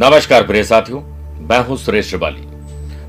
नमस्कार 0.00 0.42
प्रिय 0.46 0.62
साथियों, 0.64 1.00
मैं 1.48 1.58
हूँ 1.58 1.76
सुरेश 1.76 2.08
श्रिवाली। 2.08 2.42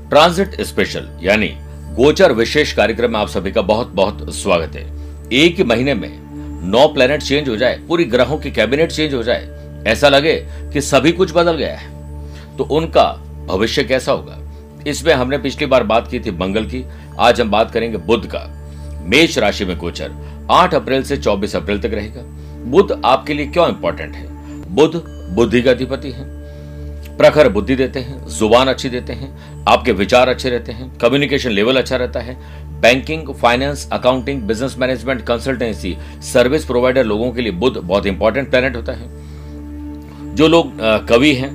ट्रांजिट 0.08 0.60
स्पेशल, 0.60 1.08
यानी 1.22 1.48
गोचर 1.94 2.32
विशेष 2.32 2.72
कार्यक्रम 2.72 3.10
में 3.10 3.18
आप 3.20 3.28
सभी 3.28 3.52
का 3.52 3.62
बहुत 3.62 3.88
बहुत 3.88 4.34
स्वागत 4.34 4.74
है। 4.76 4.82
एक 5.32 5.56
ही 5.56 5.64
महीने 5.64 5.94
में 5.94 6.10
नौ 6.70 6.86
प्लेनेट 6.88 7.22
चेंज 7.22 7.48
हो 7.48 7.56
जाए, 7.56 7.78
पूरी 7.88 8.04
ग्रहों 8.04 8.38
की 8.38 8.50
कैबिनेट 8.50 8.92
चेंज 8.92 9.14
हो 9.14 9.22
जाए, 9.22 9.48
ऐसा 9.86 10.08
लगे 10.08 10.34
कि 10.72 10.80
सभी 10.80 11.12
कुछ 11.12 11.32
बदल 11.34 11.52
गया 11.52 11.76
है। 11.76 12.56
तो 12.56 12.64
उनका 12.64 13.12
भविष्य 13.46 13.84
कैसा 13.84 14.12
होगा? 14.12 14.38
इसमें 14.86 15.14
हमने 15.14 15.38
पिछली 15.38 15.66
बार 15.66 15.82
बात 15.82 16.08
की 16.10 16.20
थी 16.20 16.30
मंगल 16.30 16.64
की, 16.64 16.84
आज 17.18 17.40
हम 17.40 17.50
बात 17.50 17.70
करेंगे 17.70 17.98
बुद्ध 17.98 18.26
का। 18.26 18.44
मेष 19.02 19.38
राशि 19.38 19.64
में 19.64 19.78
गोचर 19.78 20.12
8 20.50 20.74
अप्रैल 20.74 21.02
से 21.02 21.16
24 21.16 21.56
अप्रैल 21.56 21.80
तक 21.80 21.94
रहेगा। 21.94 22.22
बुद्ध 22.70 23.00
आपके 23.04 23.34
लिए 23.34 23.46
क्यों 23.46 23.68
इंपॉर्टेंट 23.68 24.14
है? 24.14 24.26
बुद्ध 24.74 25.02
बुद्धि 25.34 25.62
का 25.62 25.70
अधिपति 25.70 26.10
है। 26.10 26.39
प्रखर 27.20 27.48
बुद्धि 27.48 27.74
देते 27.76 28.00
हैं, 28.00 28.26
ज़ुबान 28.28 28.68
अच्छी 28.68 28.88
देते 28.88 29.12
हैं, 29.12 29.64
आपके 29.68 29.92
विचार 29.92 30.28
अच्छे 30.28 30.50
रहते 30.50 30.72
हैं 30.72 30.98
कम्युनिकेशन 30.98 31.50
लेवल 31.50 31.76
अच्छा 31.76 31.96
रहता 31.96 32.20
है। 32.20 32.36
Banking 32.80 33.32
finance 33.32 33.88
accounting 33.92 34.42
business 34.42 34.76
management 34.78 35.20
consultancy 35.22 35.96
service 36.24 36.64
provider 36.64 37.04
लोगों 37.04 37.30
के 37.32 37.42
लिए 37.42 37.52
बुद्ध 37.54 37.76
बहुत 37.76 38.06
इंपॉर्टेंट 38.06 38.48
प्लेनेट 38.50 38.76
होता 38.76 38.92
है। 38.92 39.08
जो 40.34 40.48
लोग 40.48 40.72
कवि 41.08 41.32
हैं, 41.34 41.50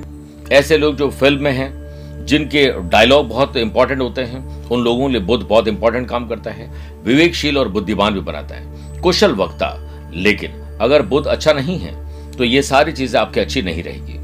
ऐसे 0.52 0.78
लोग 0.78 0.96
जो 0.96 1.08
फ़िल्म 1.12 1.42
में 1.42 1.52
हैं, 1.52 2.26
जिनके 2.26 2.66
डायलॉग 2.90 3.28
बहुत 3.28 3.56
इंपॉर्टेंट 3.56 4.00
होते 4.00 4.22
हैं, 4.22 4.44
उन 4.66 4.84
लोगों 4.84 5.06
के 5.06 5.12
लिए 5.12 5.22
बुद्ध 5.22 5.42
बहुत 5.44 5.68
इंपॉर्टेंट 5.68 6.08
काम 6.08 6.28
करता 6.28 6.50
है, 6.50 6.70
विवेकशील 7.04 7.58
और 7.58 7.68
बुद्धिमान 7.68 8.14
भी 8.14 8.20
बनाता 8.22 8.54
है। 8.54 9.00
कुशल 9.00 9.32
वक्ता, 9.34 9.72
लेकिन 10.12 10.62
अगर 10.80 11.02
बुद्ध 11.04 11.26
अच्छा 11.26 11.52
नहीं 11.52 11.78
है 11.78 11.94
तो 12.32 12.44
ये 12.44 12.62
सारी 12.64 12.92
चीज़ें 12.92 13.20
आपकी 13.20 13.40
अच्छी 13.40 13.62
नहीं 13.62 13.82
रहेगी। 13.82 14.18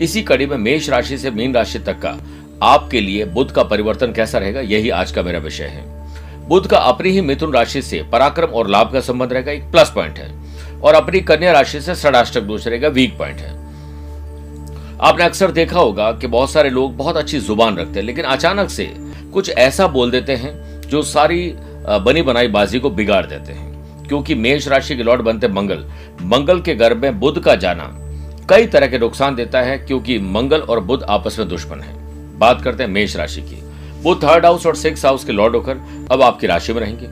इसी 0.00 0.22
कड़ी 0.22 0.46
में 0.46 0.56
मेष 0.56 0.90
राशि 0.90 1.18
से 1.18 1.30
मीन 1.30 1.54
राशि 1.54 1.78
तक 1.78 1.98
का 1.98 2.16
आपके 2.62 3.00
लिए 3.00 3.24
बुद्ध 3.24 3.50
का 3.50 3.62
परिवर्तन 3.62 4.12
कैसा 4.12 4.38
रहेगा, 4.38 4.60
यही 4.60 4.90
आज 4.90 5.10
का 5.12 5.22
मेरा 5.22 5.38
विषय 5.38 5.64
है। 5.64 5.98
बुद्ध 6.48 6.70
का 6.70 6.78
अपनी 6.78 7.10
ही 7.10 7.20
मिथुन 7.20 7.52
राशि 7.52 7.82
से 7.82 8.02
पराक्रम 8.12 8.48
और 8.48 8.68
लाभ 8.68 8.92
का 8.92 9.00
संबंध 9.00 9.32
रहेगा, 9.32 9.52
एक 9.52 9.62
प्लस 9.62 9.90
पॉइंट 9.90 10.18
है। 10.18 10.32
और 10.80 10.94
अपनी 10.94 11.20
कन्या 11.20 11.52
राशि 11.52 11.80
से 11.80 11.94
षडाष्टक 11.94 12.40
दोष 12.40 12.66
रहेगा, 12.66 12.88
वीक 12.88 13.18
पॉइंट 13.18 13.36
है। 13.36 13.50
आपने 15.00 15.24
अक्सर 15.24 15.50
देखा 15.50 15.80
होगा 15.80 16.12
कि 16.12 16.26
बहुत 16.26 16.50
सारे 16.50 16.70
लोग 16.70 16.96
बहुत 16.96 17.16
अच्छी 17.16 17.40
ज़ुबान 17.40 17.76
रखते 17.76 17.98
हैं, 18.00 18.06
लेकिन 18.06 18.24
अचानक 18.24 18.70
से 18.70 18.94
कुछ 19.32 19.50
ऐसा 19.50 19.86
बोल 19.86 20.10
देते 20.10 20.32
हैं 20.32 20.80
जो 20.80 21.02
सारी 21.02 21.54
बनी 22.04 22.22
बनाई 22.22 22.48
बाजी 22.48 22.78
को 22.78 22.90
बिगाड़ 22.90 23.26
देते 23.26 23.52
हैं। 23.52 23.68
क्योंकि 24.08 24.34
मेष 24.34 24.68
राशि 24.68 24.96
के 24.96 25.02
लॉर्ड 25.02 25.22
बनते 25.22 25.48
मंगल। 25.48 25.84
मंगल 26.22 26.60
के 26.60 26.74
घर 26.74 26.94
में 26.94 27.20
बुद्ध 27.20 27.42
का 27.42 27.54
जाना 27.54 27.84
कई 28.50 28.66
तरह 28.66 28.86
के 28.86 28.98
नुकसान 28.98 29.34
देता 29.34 29.60
है 29.60 29.78
क्योंकि 29.78 30.18
मंगल 30.18 30.60
और 30.60 30.80
बुद्ध 30.80 31.02
आपस 31.02 31.38
में 31.38 31.48
दुश्मन 31.48 31.80
है। 31.80 31.94
बात 32.38 32.62
करते 32.62 32.82
हैं 32.82 32.90
मेष 32.90 33.16
राशि 33.16 33.40
की। 33.40 33.62
वो 34.02 34.14
थर्ड 34.14 34.44
हाउस 34.44 34.66
और 34.66 34.76
सिक्स 34.76 35.04
हाउस 35.04 35.24
के 35.24 35.32
लॉर्ड 35.32 35.56
होकर 35.56 36.06
अब 36.12 36.22
आपकी 36.22 36.46
राशि 36.46 36.72
में 36.72 36.80
रहेंगे। 36.80 37.06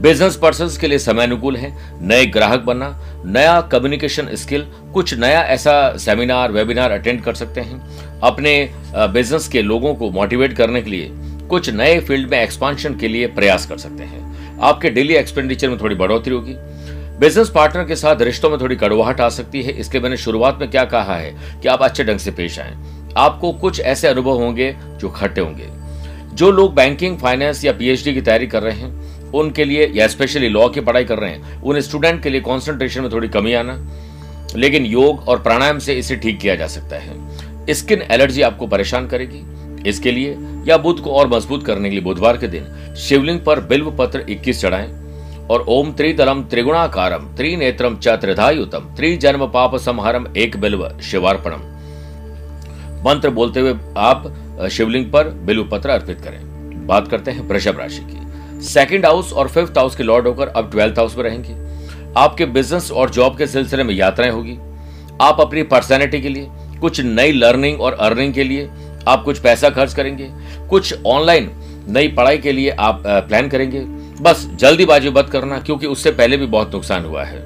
बिज़नेस 0.00 0.36
पर्सन 0.36 0.68
के 0.80 0.88
लिए 0.88 0.98
समय 0.98 1.22
अनुकूल 1.22 1.56
है, 1.56 1.72
नए 2.02 2.26
ग्राहक 2.26 2.60
बनना, 2.60 3.22
नया 3.26 3.60
कम्युनिकेशन 3.60 4.28
स्किल 4.34 4.66
कुछ 4.94 5.14
नया 5.14 5.42
ऐसा 5.44 5.96
सेमिनार 5.96 6.52
वेबिनार 6.52 6.90
अटेंड 6.90 7.22
कर 7.22 7.34
सकते 7.34 7.60
हैं। 7.60 8.20
अपने 8.20 8.52
बिज़नेस 8.96 9.48
के 9.48 9.62
लोगों 9.62 9.94
को 9.94 10.10
मोटिवेट 10.10 10.52
करने 10.52 10.82
के 10.82 10.90
लिए 10.90 11.10
कुछ 11.48 11.70
नए 11.70 11.98
फ़ील्ड 12.00 12.30
में 12.30 12.42
एक्सपांशन 12.42 12.94
के 12.94 13.08
लिए 13.08 13.26
प्रयास 13.26 13.66
कर 13.66 13.78
सकते 13.78 14.04
हैं। 14.04 14.58
आपके 14.60 14.90
डेली 14.90 15.14
एक्सपेंडिचर 15.14 15.68
में 15.68 15.80
थोड़ी 15.80 15.94
बढ़ोतरी 15.94 16.34
होगी। 16.34 16.54
बिज़नेस 17.20 17.48
पार्टनर 17.50 17.84
के 17.84 17.96
साथ 17.96 18.20
रिश्तों 18.22 18.50
में 18.50 18.60
थोड़ी 18.60 18.76
कड़वाहट 18.76 19.20
आ 19.20 19.28
सकती 19.28 19.62
है। 19.62 19.72
इसके 19.72 20.00
मैंने 20.00 20.16
शुरुआत 20.16 20.58
में 20.60 20.70
क्या 20.70 20.84
कहा 20.84 21.14
है 21.14 21.60
कि 21.60 21.68
आप 21.68 21.82
अच्छे 21.82 22.04
ढंग 22.04 22.18
से 22.18 22.30
पेश 22.30 22.58
आए। 22.58 22.76
आपको 23.16 23.52
कुछ 23.52 23.80
ऐसे 23.80 24.08
अनुभव 24.08 24.38
होंगे 24.38 24.76
जो 24.96 25.08
खट्टे 25.08 25.40
होंगे। 25.40 25.66
जो 26.34 26.50
लोग 26.50 26.74
बैंकिंग, 26.74 27.18
फाइनेंस 27.18 27.64
या 27.64 27.72
पीएचडी 27.72 28.14
की 28.14 28.20
तैयारी 28.20 28.46
कर 28.46 28.62
रहे 28.62 28.76
हैं, 28.76 29.30
उनके 29.30 29.64
लिए 29.64 29.90
या 29.94 30.06
स्पेशली 30.06 30.48
लॉ 30.48 30.68
की 30.68 30.80
पढ़ाई 30.80 31.04
कर 31.04 31.18
रहे 31.18 31.30
हैं 31.30 31.62
उन 31.62 31.80
स्टूडेंट 31.80 32.22
के 32.22 32.30
लिए 32.30 32.40
कॉन्सेंट्रेशन 32.40 33.02
में 33.02 33.10
थोड़ी 33.12 33.28
कमी 33.28 33.52
आना। 33.54 33.76
लेकिन 34.56 34.86
योग 34.86 35.28
और 35.28 35.42
प्राणायाम 35.42 35.78
से 35.78 35.94
इसे 35.94 36.16
ठीक 36.16 36.40
किया 36.40 36.54
जा 36.54 36.66
सकता 36.66 36.96
है। 36.96 37.74
स्किन 37.74 38.02
एलर्जी 38.02 38.42
आपको 38.42 38.66
परेशान 38.66 39.08
करेगी। 39.08 39.42
इसके 39.88 40.12
लिए 40.12 40.36
या 40.66 40.76
बुद्ध 40.76 41.00
को 41.00 41.10
और 41.10 41.28
मज़बूत 41.28 41.66
करने 41.66 41.88
के 41.88 41.94
लिए 41.94 42.04
बुधवार 42.04 42.36
के 42.36 42.48
दिन 42.48 42.94
शिवलिंग 42.96 43.40
पर 43.40 43.60
बिल्व 43.60 43.90
पत्र 43.90 44.24
21 44.28 44.60
चढ़ाएँ। 44.60 45.09
और 45.50 45.64
ओम 45.68 45.92
त्रिदलम 45.92 46.42
त्रिगुणाकारम 46.42 47.24
त्रिनेत्रम 47.36 47.96
च 47.96 48.08
त्रिधायुतम 48.20 48.84
त्रिजन्म 48.96 49.46
पाप 49.46 49.76
संहारम 49.76 50.26
एक 50.36 50.56
बिल्व, 50.56 50.88
शिवार्पणम। 51.02 51.62
मंत्र 53.06 53.30
बोलते 53.30 53.60
हुए 53.60 53.74
आप 53.98 54.68
शिवलिंग 54.72 55.10
पर 55.12 55.28
बिल्व 55.46 55.64
पत्र 55.64 55.90
अर्पित 55.90 56.20
करें। 56.20 56.86
बात 56.86 57.08
करते 57.08 57.30
हैं 57.30 57.48
वृषभ 57.48 57.78
राशि 57.78 58.02
की। 58.02 58.62
सेकंड 58.64 59.06
हाउस 59.06 59.32
और 59.32 59.48
फिफ्थ 59.48 59.78
हाउस 59.78 59.96
के 59.96 60.02
लॉर्ड 60.02 60.26
होकर 60.26 60.48
अब 60.48 60.70
ट्वेल्थ 60.70 60.98
हाउस 60.98 61.16
में 61.16 61.24
रहेंगे। 61.24 61.54
आपके 62.16 62.46
बिज़नेस 62.48 62.90
और 62.90 63.10
जॉब 63.10 63.36
के 63.38 63.46
सिलसिले 63.46 63.84
में 63.84 63.94
यात्राएँ 63.94 64.30
होगी। 64.30 64.56
आप 65.20 65.40
अपनी 65.40 65.62
पर्सनैलिटी 65.64 66.20
के 66.20 66.28
लिए, 66.28 66.48
कुछ 66.80 67.00
नई 67.00 67.32
लर्निंग 67.32 67.80
और 67.80 67.92
अर्निंग 67.92 68.34
के 68.34 68.44
लिए 68.44 68.68
आप 69.08 69.22
कुछ 69.24 69.38
पैसा 69.38 69.70
खर्च 69.70 69.94
करेंगे। 69.94 70.28
कुछ 70.70 70.94
ऑनलाइन 71.06 71.50
नई 71.88 72.08
पढ़ाई 72.08 72.38
के 72.38 72.52
लिए 72.52 72.70
आप 72.70 73.02
प्लान 73.06 73.48
करेंगे। 73.48 73.80
बस, 74.20 74.48
जल्दीबाजी 74.54 75.10
मत 75.10 75.28
करना, 75.32 75.58
क्योंकि 75.58 75.86
उससे 75.86 76.10
पहले 76.10 76.36
भी 76.36 76.46
बहुत 76.46 76.74
नुकसान 76.74 77.04
हुआ 77.04 77.24
है। 77.24 77.38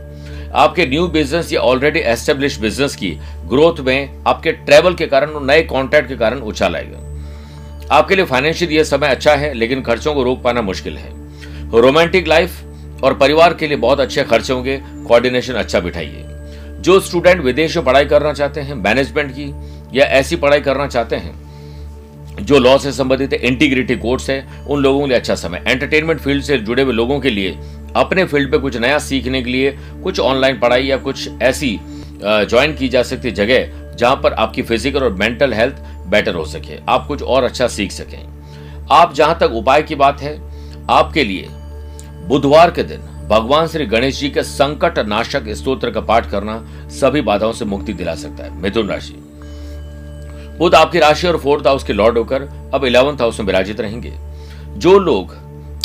आपके 0.54 0.86
न्यू 0.86 1.06
बिज़नेस 1.08 1.52
या 1.52 1.60
ऑलरेडी 1.60 2.00
एस्टेब्लिश 2.00 2.58
बिज़नेस 2.60 2.96
की 2.96 3.10
ग्रोथ 3.46 3.80
में 3.80 4.24
आपके 4.26 4.52
ट्रेवल 4.52 4.94
के 4.94 5.06
कारण, 5.06 5.38
नए 5.46 5.62
कॉन्ट्रैक्ट 5.62 6.08
के 6.08 6.16
कारण 6.16 6.40
उछाल 6.40 6.76
आएगा। 6.76 6.98
आपके 7.90 8.16
लिए 8.16 8.24
फाइनेंशियल 8.24 8.72
ये 8.72 8.84
समय 8.84 9.08
अच्छा 9.08 9.34
है, 9.34 9.52
लेकिन 9.54 9.82
खर्चों 9.82 10.14
को 10.14 10.22
रोक 10.22 10.42
पाना 10.42 10.62
मुश्किल 10.62 10.96
है। 10.96 11.12
रोमांटिक 11.72 12.28
लाइफ 12.28 13.02
और 13.04 13.14
परिवार 13.14 13.54
के 13.54 13.66
लिए 13.66 13.76
बहुत 13.76 14.00
अच्छे 14.00 14.24
खर्चे 14.24 14.52
होंगे 14.52 14.80
कोऑर्डिनेशन 15.06 15.54
अच्छा 15.54 15.80
बिठाइए। 15.80 16.24
जो 16.80 16.98
स्टूडेंट 17.00 17.40
विदेश 17.40 17.76
में 17.76 17.84
पढ़ाई 17.84 18.04
करना 18.04 18.32
चाहते 18.32 18.60
हैं 18.60 18.74
मैनेजमेंट 18.74 19.30
की, 19.30 19.50
या 19.98 20.04
ऐसी 20.04 20.36
पढ़ाई 20.36 20.60
करना 20.60 20.86
चाहते 20.86 21.16
हैं 21.16 21.43
जो 22.36 22.58
लॉ 22.58 22.76
से 22.78 22.92
संबंधित 22.92 23.32
है 23.32 23.38
इंटीग्रिटी 23.38 23.96
कोर्स 23.96 24.28
है, 24.30 24.46
उन 24.66 24.82
लोगों 24.82 25.00
के 25.00 25.06
लिए 25.06 25.16
अच्छा 25.16 25.34
समय। 25.34 25.64
एंटरटेनमेंट 25.66 26.20
फ़ील्ड 26.20 26.42
से 26.44 26.58
जुड़े 26.58 26.82
हुए 26.82 26.92
लोगों 26.92 27.18
के 27.20 27.30
लिए, 27.30 27.56
अपने 27.96 28.24
फ़ील्ड 28.24 28.50
पे 28.50 28.58
कुछ 28.58 28.76
नया 28.76 28.98
सीखने 28.98 29.42
के 29.42 29.50
लिए, 29.50 29.70
कुछ 30.02 30.20
ऑनलाइन 30.20 30.58
पढ़ाई 30.60 30.86
या 30.86 30.96
कुछ 30.98 31.28
ऐसी 31.42 31.78
ज्वाइन 32.22 32.74
की 32.74 32.88
जा 32.88 33.02
सकती 33.02 33.30
जगह 33.30 33.96
जहाँ 33.96 34.16
पर 34.16 34.32
आपकी 34.32 34.62
फ़िज़िकल 34.62 35.02
और 35.02 35.12
मेंटल 35.12 35.52
हेल्थ 35.52 35.74
बेटर 36.08 36.34
हो 36.34 36.44
सके। 36.44 36.78
आप 36.88 37.06
कुछ 37.08 37.22
और 37.22 37.44
अच्छा 37.44 37.68
सीख 37.68 37.92
सकें। 37.92 38.22
आप 38.92 39.12
जहाँ 39.14 39.38
तक 39.40 39.52
उपाय 39.52 39.82
की 39.82 39.94
बात 39.94 40.20
है, 40.20 40.36
आपके 40.90 41.24
लिए 41.24 41.48
बुधवार 42.28 42.70
के 42.70 42.82
दिन 42.82 43.10
भगवान 43.28 43.66
श्री 43.66 43.86
गणेश 43.86 44.18
जी 44.20 44.28
के 44.30 44.42
संकट 44.42 44.98
नाशक 44.98 45.48
स्त्रोत्र 45.50 45.90
का 45.90 46.00
पाठ 46.00 46.30
करना 46.30 46.58
सभी 46.92 47.20
बाधाओं 47.20 47.52
से 47.52 47.64
मुक्ति 47.64 47.92
दिला 47.92 48.14
सकता 48.14 48.44
है। 48.44 48.60
मिथुन 48.62 48.88
राशि। 48.88 49.14
बुध 50.58 50.74
आपकी 50.74 50.98
राशि 50.98 51.26
और 51.26 51.36
फोर्थ 51.38 51.66
हाउस 51.66 51.84
के 51.84 51.92
लॉर्ड 51.92 52.18
होकर 52.18 52.42
अब 52.74 52.84
इलेवंथ 52.84 53.20
हाउस 53.20 53.38
में 53.40 53.46
विराजित 53.46 53.80
रहेंगे। 53.80 54.12
जो 54.78 54.98
लोग 54.98 55.32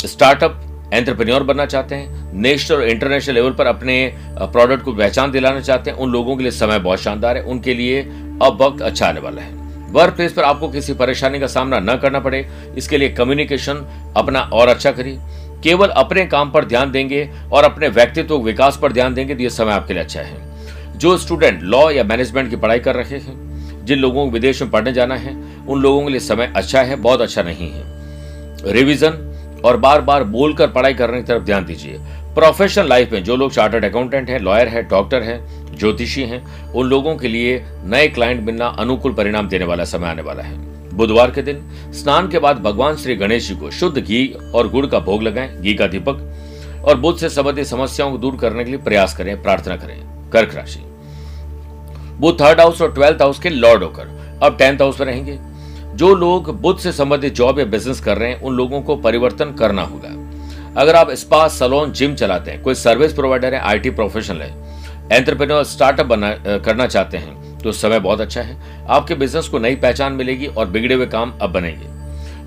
स्टार्टअप, 0.00 0.60
एंटरप्रेन्योर 0.92 1.42
बनना 1.42 1.64
चाहते 1.66 1.94
हैं, 1.94 2.32
नेशनल 2.34 2.76
और 2.76 2.84
इंटरनेशनल 2.84 3.34
लेवल 3.34 3.52
पर 3.52 3.66
अपने 3.66 3.96
प्रोडक्ट 4.38 4.84
को 4.84 4.92
पहचान 4.92 5.30
दिलाना 5.30 5.60
चाहते 5.60 5.90
हैं, 5.90 5.96
उन 5.98 6.10
लोगों 6.10 6.36
के 6.36 6.42
लिए 6.42 6.52
समय 6.52 6.78
बहुत 6.78 7.00
शानदार 7.00 7.36
है, 7.36 7.42
उनके 7.42 7.74
लिए 7.74 8.02
अब 8.02 8.58
वक्त 8.62 8.82
अच्छा 8.82 9.08
आने 9.08 9.20
वाला 9.20 9.42
है। 9.42 9.58
वर्क 9.92 10.14
प्लेस 10.16 10.32
पर 10.32 10.42
आपको 10.42 10.68
किसी 10.68 10.94
परेशानी 10.94 11.40
का 11.40 11.46
सामना 11.48 11.78
न 11.80 11.96
करना 11.96 12.20
पड़े, 12.20 12.46
इसके 12.76 12.98
लिए 12.98 13.08
कम्युनिकेशन 13.10 13.84
अपना 14.16 14.40
और 14.40 14.68
अच्छा 14.68 14.90
करिए। 14.92 15.18
केवल 15.62 15.88
अपने 15.88 16.26
काम 16.26 16.50
पर 16.50 16.64
ध्यान 16.64 16.90
देंगे 16.90 17.28
और 17.52 17.64
अपने 17.64 17.88
व्यक्तित्व 17.90 18.38
विकास 18.38 18.78
पर 18.82 18.92
ध्यान 18.92 19.14
देंगे 19.14 19.34
तो 19.34 19.42
यह 19.42 19.48
समय 19.50 19.72
आपके 19.72 19.94
लिए 19.94 20.02
अच्छा 20.02 20.20
है। 20.20 20.98
जो 20.98 21.16
स्टूडेंट 21.18 21.62
लॉ 21.62 21.88
या 21.90 22.04
मैनेजमेंट 22.04 22.50
की 22.50 22.56
पढ़ाई 22.56 22.78
कर 22.78 22.94
रहे 22.94 23.18
हैं 23.18 23.49
जिन 23.90 23.98
लोगों 23.98 24.24
को 24.24 24.30
विदेश 24.30 24.62
में 24.62 24.70
पढ़ने 24.70 24.92
जाना 24.92 25.16
है, 25.16 25.36
उन 25.68 25.82
लोगों 25.82 26.04
के 26.04 26.10
लिए 26.10 26.20
समय 26.20 26.52
अच्छा 26.56 26.82
है, 26.82 26.96
बहुत 26.96 27.20
अच्छा 27.20 27.42
नहीं 27.42 27.70
है। 27.70 27.82
रिविजन 28.72 29.12
और 29.64 29.76
बार 29.76 30.00
बार 30.00 30.24
बोलकर 30.24 30.66
पढ़ाई 30.66 30.94
करने 30.94 31.16
की 31.16 31.22
तरफ़ 31.22 31.42
ध्यान 31.42 31.64
दीजिए। 31.64 31.98
प्रोफेशनल 32.34 32.88
लाइफ 32.88 33.12
में 33.12 33.24
जो 33.24 33.36
लोग 33.36 33.52
चार्टर्ड 33.52 33.84
अकाउंटेंट 33.84 34.30
है, 34.30 34.38
लॉयर 34.38 34.68
है, 34.68 34.82
डॉक्टर 34.82 35.22
है, 35.22 35.40
ज्योतिषी 35.78 36.22
हैं, 36.22 36.72
उन 36.72 36.86
लोगों 36.86 37.16
के 37.16 37.28
लिए 37.28 37.64
नए 37.84 38.08
क्लाइंट 38.08 38.42
मिलना 38.42 38.66
अनुकूल 38.66 39.12
परिणाम 39.12 39.48
देने 39.48 39.64
वाला 39.64 39.84
समय 39.84 40.08
आने 40.08 40.22
वाला 40.22 40.42
है। 40.42 40.58
बुधवार 40.94 41.30
के 41.30 41.42
दिन 41.42 41.62
स्नान 41.92 42.28
के 42.28 42.38
बाद 42.38 42.58
भगवान 42.58 42.96
श्री 42.96 43.14
गणेश 43.16 43.48
जी 43.48 43.54
को 43.54 43.70
शुद्ध 43.70 43.98
घी 43.98 44.36
और 44.54 44.68
गुड़ 44.68 44.86
का 44.86 44.98
भोग 44.98 45.22
लगाएँ, 45.22 45.60
घी 45.60 45.74
का 45.74 45.86
दीपक, 45.86 46.34
और 46.84 46.96
बुद्ध 46.96 47.18
से 47.18 47.28
संबंधित 47.28 47.66
समस्याओं 47.66 48.10
को 48.10 48.18
दूर 48.18 48.36
करने 48.36 48.64
के 48.64 48.70
लिए 48.70 48.80
प्रयास 48.80 49.16
करें, 49.16 49.42
प्रार्थना 49.42 49.76
करें। 49.76 50.30
कर्क 50.30 50.54
राशि। 50.54 50.89
वो 52.20 52.32
थर्ड 52.32 52.60
हाउस 52.60 52.80
और 52.82 52.92
ट्वेल्थ 52.92 53.22
हाउस 53.22 53.38
के 53.38 53.48
लॉर्ड 53.48 53.82
होकर। 53.82 54.38
अब 54.42 54.56
टेंथ 54.58 54.78
हाउस 54.78 55.00
में 55.00 55.06
रहेंगे। 55.06 55.38
जो 55.96 56.14
लोग 56.14 56.50
बुद्ध 56.60 56.78
से 56.80 56.92
संबंधित 56.92 57.34
जॉब 57.34 57.58
या 57.58 57.64
बिज़नेस 57.64 58.00
कर 58.00 58.18
रहे 58.18 58.28
हैं, 58.28 58.40
उन 58.40 58.54
लोगों 58.54 58.80
को 58.82 58.96
परिवर्तन 58.96 59.52
करना 59.52 59.82
होगा। 59.82 60.08
अगर 60.80 60.96
आप 60.96 61.10
स्पा 61.10 61.46
सलोन 61.48 61.92
जिम 61.92 62.14
चलाते 62.14 62.50
हैं, 62.50 62.62
कोई 62.62 62.74
सर्विस 62.74 63.12
प्रोवाइडर 63.12 63.54
है 63.54 63.60
आईटी 63.60 63.90
प्रोफेशनल 63.90 64.42
है 64.42 64.68
एंटरप्रेन्योर 65.12 65.64
स्टार्टअप 65.64 66.06
बना 66.06 66.30
करना 66.58 66.86
चाहते 66.86 67.18
हैं 67.18 67.58
तो 67.58 67.72
समय 67.72 68.00
बहुत 68.00 68.20
अच्छा 68.20 68.42
है। 68.42 68.86
आपके 68.88 69.14
बिज़नेस 69.14 69.48
को 69.48 69.58
नई 69.58 69.76
पहचान 69.76 70.12
मिलेगी 70.12 70.46
और 70.46 70.66
बिगड़े 70.66 70.94
हुए 70.94 71.06
काम 71.06 71.32
अब 71.42 71.52
बनेंगे। 71.52 71.86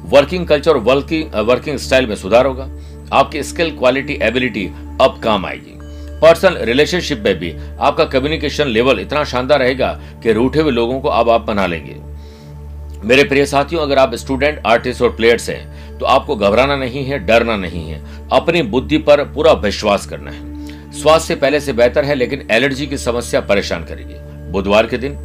वर्किंग 0.09 0.47
कल्चर 0.47 0.71
और 0.71 0.77
वर्किंग 0.77 1.35
वर्किंग 1.47 1.77
स्टाइल 1.77 2.07
में 2.07 2.15
सुधार 2.15 2.45
होगा। 2.45 2.69
आपकी 3.13 3.43
स्किल 3.43 3.77
क्वालिटी 3.77 4.17
एबिलिटी 4.21 4.65
अब 5.01 5.19
काम 5.23 5.45
आएगी। 5.45 5.79
पर्सनल 6.23 6.57
रिलेशनशिप 6.61 7.19
में 7.19 7.37
भी 7.39 7.53
आपका 7.79 8.03
कम्युनिकेशन 8.05 8.67
लेवल 8.67 8.99
इतना 8.99 9.23
शानदार 9.23 9.59
रहेगा 9.59 9.87
कि 10.23 10.33
रूठे 10.33 10.59
हुए 10.59 10.71
लोगों 10.71 10.99
को 10.99 11.09
अब 11.09 11.29
आप 11.29 11.41
बना 11.41 11.65
लेंगे। 11.67 11.95
मेरे 13.03 13.23
प्रिय 13.23 13.45
साथियों, 13.45 13.81
अगर 13.81 13.97
आप 13.97 14.15
स्टूडेंट, 14.15 14.61
आर्टिस्ट 14.67 15.01
और 15.01 15.15
प्लेयर्स 15.15 15.49
हैं 15.49 15.97
तो 15.97 16.05
आपको 16.05 16.35
घबराना 16.35 16.75
नहीं 16.75 17.03
है, 17.05 17.19
डरना 17.19 17.55
नहीं 17.57 17.89
है। 17.89 18.01
अपनी 18.31 18.61
बुद्धि 18.63 18.97
पर 18.99 19.23
पूरा 19.25 19.51
विश्वास 19.53 20.05
करना 20.05 20.31
है। 20.31 20.91
स्वास्थ्य 20.93 21.35
पहले 21.35 21.59
से 21.59 21.73
बेहतर 21.73 22.05
है, 22.05 22.15
लेकिन 22.15 22.47
एलर्जी 22.51 22.87
की 22.87 22.97
समस्या 22.97 23.41
परेशान 23.41 23.83
करेगी। 23.83 24.15
बुधवार 24.51 24.87
के 24.87 24.97
दिन 24.97 25.17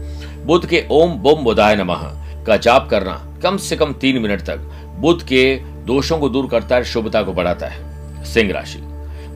बुद्ध 0.46 0.68
के 0.68 0.84
ओम 0.90 1.12
बोम 1.18 1.44
बुधाय 1.44 1.76
नमः 1.76 2.02
का 2.46 2.56
जाप 2.58 2.88
करना 2.90 3.24
कम 3.42 3.56
से 3.58 3.76
कम 3.76 3.92
तीन 3.92 4.18
मिनट 4.18 4.42
तक 4.42 4.68
बुद्ध 4.98 5.22
के 5.22 5.44
दोषों 5.86 6.18
को 6.18 6.28
दूर 6.28 6.48
करता 6.48 6.76
है, 6.76 6.84
शुभता 6.84 7.22
को 7.22 7.32
बढ़ाता 7.32 7.66
है। 7.66 8.24
सिंह 8.24 8.52
राशि। 8.52 8.87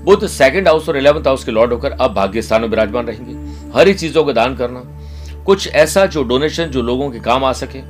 बुद्ध 0.04 0.26
सेकंड 0.26 0.68
हाउस 0.68 0.88
और 0.88 0.96
इलेवंथ 0.96 1.26
हाउस 1.26 1.44
के 1.44 1.52
लॉर्ड 1.52 1.72
होकर 1.72 1.90
अब 1.92 2.14
भाग्य 2.14 2.42
स्थान 2.42 2.60
में 2.60 2.68
विराजमान 2.68 3.06
रहेंगे। 3.06 3.34
हरी 3.74 3.94
चीज़ों 3.94 4.24
का 4.24 4.32
दान 4.32 4.56
करना, 4.56 4.82
कुछ 5.44 5.68
ऐसा 5.68 6.06
जो 6.06 6.22
डोनेशन 6.24 6.64
जो 6.66 6.82
लोगों 6.82 7.10
के 7.10 7.20
काम 7.20 7.44
आ 7.44 7.52
सके, 7.54 7.80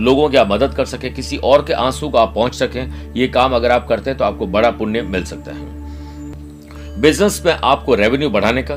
लोगों 0.00 0.28
की 0.28 0.36
आप 0.36 0.50
मदद 0.50 0.74
कर 0.74 0.84
सके, 0.84 1.10
किसी 1.10 1.36
और 1.36 1.64
के 1.64 1.72
आँसू 1.72 2.08
को 2.08 2.18
आप 2.18 2.34
पहुँच 2.34 2.54
सके, 2.54 2.80
ये 3.20 3.28
काम 3.28 3.54
अगर 3.54 3.70
आप 3.70 3.86
करते 3.88 4.10
हैं 4.10 4.18
तो 4.18 4.24
आपको 4.24 4.46
बड़ा 4.46 4.70
पुण्य 4.70 5.02
मिल 5.04 5.24
सकता 5.24 5.52
है। 5.52 7.00
बिज़नेस 7.00 7.42
में 7.46 7.52
आपको 7.54 7.94
रेवेन्यू 7.94 8.30
बढ़ाने 8.30 8.62
का 8.62 8.74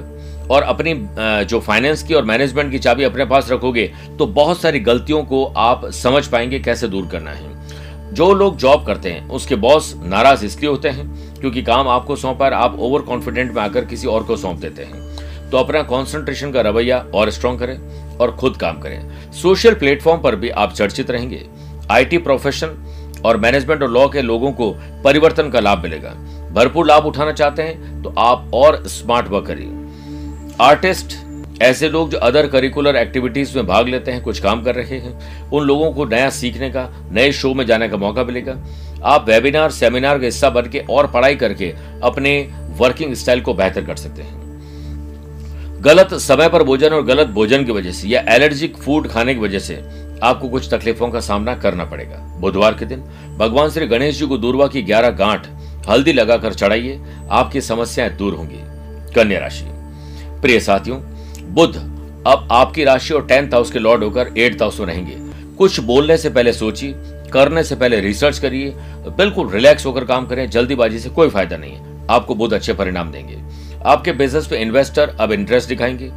और 0.51 0.63
अपनी 0.63 0.94
जो 1.45 1.60
फाइनेंस 1.60 2.04
की 2.04 2.13
और 2.13 2.25
मैनेजमेंट 2.25 2.72
की 2.72 2.80
चाबी 2.80 3.04
अपने 3.04 3.25
पास 3.25 3.51
रखोगे 3.51 3.92
तो 4.19 4.25
बहुत 4.28 4.62
सारी 4.62 4.80
गलतियों 4.80 5.24
को 5.24 5.44
आप 5.57 5.86
समझ 5.94 6.25
पाएँगे 6.28 6.60
कैसे 6.60 6.88
दूर 6.88 7.07
करना 7.07 7.31
है। 7.31 7.56
जो 8.13 8.33
लोग 8.33 8.57
जॉब 8.57 8.86
करते 8.86 9.10
हैं, 9.10 9.28
उसके 9.30 9.56
बॉस 9.57 9.94
नाराज़ 10.04 10.45
इसलिए 10.45 10.69
होते 10.69 10.90
हैं 10.90 11.26
क्योंकि 11.42 11.62
काम 11.62 11.88
आपको 11.88 12.16
सौंपा 12.16 12.48
आप 12.48 12.78
ओवर 12.80 13.01
कॉन्फिडेंट 13.01 13.51
में 13.51 13.62
आकर 13.62 13.86
किसी 13.86 14.07
और 14.07 14.24
को 14.24 14.38
सौंप 14.38 14.60
देते 14.60 14.84
हैं। 14.84 15.50
तो 15.50 15.57
अपना 15.57 15.81
कॉन्सेंट्रेशन 15.84 16.51
का 16.51 16.62
रवैया 16.62 16.98
और 17.16 17.30
स्ट्रॉन्ग 17.30 17.60
करें 17.60 18.18
और 18.18 18.31
खुद 18.31 18.57
काम 18.57 18.80
करें। 18.80 19.31
सोशल 19.31 19.74
प्लेटफॉर्म 19.74 20.22
पर 20.22 20.36
भी 20.36 20.50
आप 20.50 20.74
चर्चित 20.74 21.12
रहेंगे। 21.12 21.45
आईटी 21.92 22.18
प्रोफेशन 22.18 23.22
और 23.25 23.38
मैनेजमेंट 23.38 23.81
और 23.84 23.92
लॉ 23.92 24.07
के 24.07 24.22
लोगों 24.22 24.51
को 24.51 24.72
परिवर्तन 25.04 25.50
का 25.50 25.60
लाभ 25.60 25.84
मिलेगा। 25.84 26.10
भरपूर 26.54 26.88
लाभ 26.88 27.06
उठाना 27.06 27.31
चाहते 27.31 27.62
हैं 27.62 28.01
तो 28.04 28.13
आप 28.18 28.51
और 28.54 28.83
स्मार्ट 28.88 29.28
वर्क 29.28 29.45
करिए। 29.48 29.86
आर्टिस्ट 30.62 31.16
ऐसे 31.62 31.90
लोग 31.90 32.10
जो 32.10 32.18
अदर 32.18 32.48
करिकुलर 32.48 32.95
एक्टिविटीज़ 32.95 33.56
में 33.56 33.68
भाग 33.68 33.88
लेते 33.88 34.12
हैं, 34.12 34.22
कुछ 34.24 34.40
काम 34.40 34.63
कर 34.63 34.75
रहे 34.75 34.98
हैं, 35.00 35.50
उन 35.50 35.63
लोगों 35.63 35.92
को 35.92 36.06
नया 36.06 36.30
सीखने 36.30 36.69
का, 36.69 36.90
नए 37.12 37.31
शो 37.31 37.54
में 37.54 37.66
जाने 37.66 37.88
का 37.90 37.98
मौका 37.98 38.24
मिलेगा। 38.24 38.54
आप 39.03 39.29
वेबिनार 39.29 39.71
सेमिनार 39.71 40.19
का 40.19 40.25
हिस्सा 40.25 40.49
बन 40.49 40.79
और 40.89 41.07
पढ़ाई 41.07 41.35
करके 41.35 41.73
अपने 42.03 42.49
वर्किंग 42.77 43.13
स्टाइल 43.13 43.41
को 43.41 43.53
बेहतर 43.53 43.85
कर 43.85 43.95
सकते 43.95 44.21
हैं। 44.21 44.45
गलत 45.81 46.13
समय 46.13 46.49
पर 46.49 46.63
भोजन 46.63 46.89
और 46.89 47.03
गलत 47.03 47.27
भोजन 47.27 47.65
की 47.65 47.71
वजह 47.71 47.91
से 47.91 48.07
या 48.07 48.21
एलर्जिक 48.29 48.77
फ़ूड 48.77 49.07
खाने 49.07 49.33
की 49.33 49.39
वजह 49.39 49.59
से 49.59 49.75
आपको 50.23 50.49
कुछ 50.49 50.73
तकलीफों 50.73 51.09
का 51.09 51.19
सामना 51.19 51.55
करना 51.55 51.85
पड़ेगा। 51.85 52.17
बुधवार 52.39 52.73
के 52.73 52.85
दिन 52.85 52.99
भगवान 53.38 53.69
श्री 53.69 53.88
गणेश 53.88 54.19
जी 54.19 54.27
को 54.27 54.38
दूरवा 54.38 54.67
की 54.67 54.81
ग्यारह 54.81 55.09
गांठ 55.09 55.47
हल्दी 55.89 56.13
लगाकर 56.13 56.53
चढ़ाइए, 56.53 56.99
आपकी 57.31 57.61
समस्याएँ 57.61 58.17
दूर 58.17 58.33
होंगी। 58.33 58.59
कन्या 59.13 59.39
राशि। 59.39 59.65
प्रिय 60.41 60.59
साथियों 60.59 60.99
बुद्ध 61.53 61.75
अब 62.27 62.47
आपकी 62.51 62.83
राशि 62.83 63.13
और 63.13 63.25
टेंथ 63.25 63.53
हाउस 63.53 63.71
के 63.71 63.79
लॉर्ड 63.79 64.03
होकर 64.03 64.33
एट्थ 64.38 64.61
हाउस 64.61 64.79
में 64.79 64.88
रहेंगे। 64.88 65.15
कुछ 65.57 65.79
बोलने 65.79 66.17
से 66.17 66.29
पहले 66.29 66.53
सोचिए 66.53 66.94
करने 67.33 67.63
से 67.63 67.75
पहले 67.75 68.00
रिसर्च 68.00 68.39
करिए, 68.39 68.74
बिल्कुल 69.18 69.51
रिलैक्स 69.51 69.85
होकर 69.85 70.06
काम 70.06 70.25
करें, 70.25 70.50
जल्दीबाजी 70.50 71.00
से 71.00 71.09
कोई 71.09 71.29
फ़ायदा 71.29 71.57
नहीं 71.57 71.74
है। 71.74 72.06
आपको 72.09 72.35
बहुत 72.35 72.53
अच्छे 72.53 72.74
परिणाम 72.74 73.12
देंगे। 73.12 73.38
आपके 73.85 74.12
बिज़नेस 74.12 74.47
पे 74.47 74.57
इन्वेस्टर 74.57 75.15
अब 75.19 75.31
इंटरेस्ट 75.31 75.69
दिखाएँगे। 75.69 76.12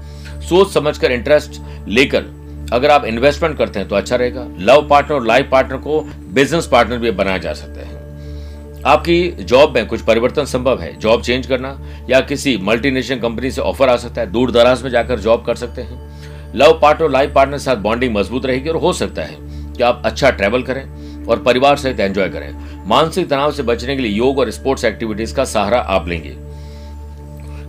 सोच 0.48 0.72
समझकर 0.72 1.12
इंटरेस्ट 1.12 1.60
लेकर 1.88 2.24
अगर 2.72 2.90
आप 2.90 3.04
इन्वेस्टमेंट 3.04 3.58
करते 3.58 3.78
हैं 3.78 3.88
तो 3.88 3.96
अच्छा 3.96 4.16
रहेगा। 4.16 4.46
लव 4.58 4.86
पार्टनर 4.88 5.14
और 5.14 5.26
लाइफ 5.26 5.48
पार्टनर 5.52 5.76
को 5.76 6.00
बिज़नेस 6.34 6.66
पार्टनर 6.66 6.98
भी 6.98 7.10
बनाया 7.10 7.38
जा 7.38 7.52
सकता 7.52 7.80
है। 7.80 7.98
आपकी 8.86 9.30
जॉब 9.30 9.74
में 9.74 9.86
कुछ 9.86 10.00
परिवर्तन 10.00 10.44
संभव 10.44 10.80
है। 10.80 10.98
जॉब 10.98 11.22
चेंज 11.22 11.46
करना 11.46 11.80
या 12.10 12.20
किसी 12.20 12.56
मल्टीनेशनल 12.56 13.18
कंपनी 13.18 13.50
से 13.50 13.60
ऑफ़र 13.60 13.88
आ 13.88 13.96
सकता 13.96 14.20
है। 14.20 14.30
दूर 14.32 14.50
दराज 14.50 14.82
में 14.82 14.90
जाकर 14.90 15.18
जॉब 15.18 15.44
कर 15.44 15.54
सकते 15.54 15.82
हैं। 15.82 16.54
लव 16.54 16.78
पार्टनर 16.82 17.04
और 17.04 17.12
लाइफ 17.12 17.32
पार्टनर 17.34 17.56
के 17.56 17.64
साथ 17.64 17.76
बॉन्डिंग 17.76 18.14
मज़बूत 18.14 18.46
रहेगी 18.46 18.68
और 18.68 18.76
हो 18.76 18.92
सकता 18.92 19.22
है 19.22 19.36
कि 19.74 19.82
आप 19.82 20.02
अच्छा 20.04 20.30
ट्रैवल 20.30 20.62
करें। 20.62 20.99
और 21.30 21.38
परिवार 21.38 21.76
सहित 21.76 22.00
एंजॉय 22.00 22.28
करें। 22.28 22.88
मानसिक 22.88 23.28
तनाव 23.28 23.52
से 23.52 23.62
बचने 23.62 23.96
के 23.96 24.02
लिए 24.02 24.12
योग 24.12 24.38
और 24.38 24.50
स्पोर्ट्स 24.50 24.84
एक्टिविटीज़ 24.84 25.34
का 25.34 25.44
सहारा 25.44 25.78
आप 25.78 26.08
लेंगे। 26.08 26.50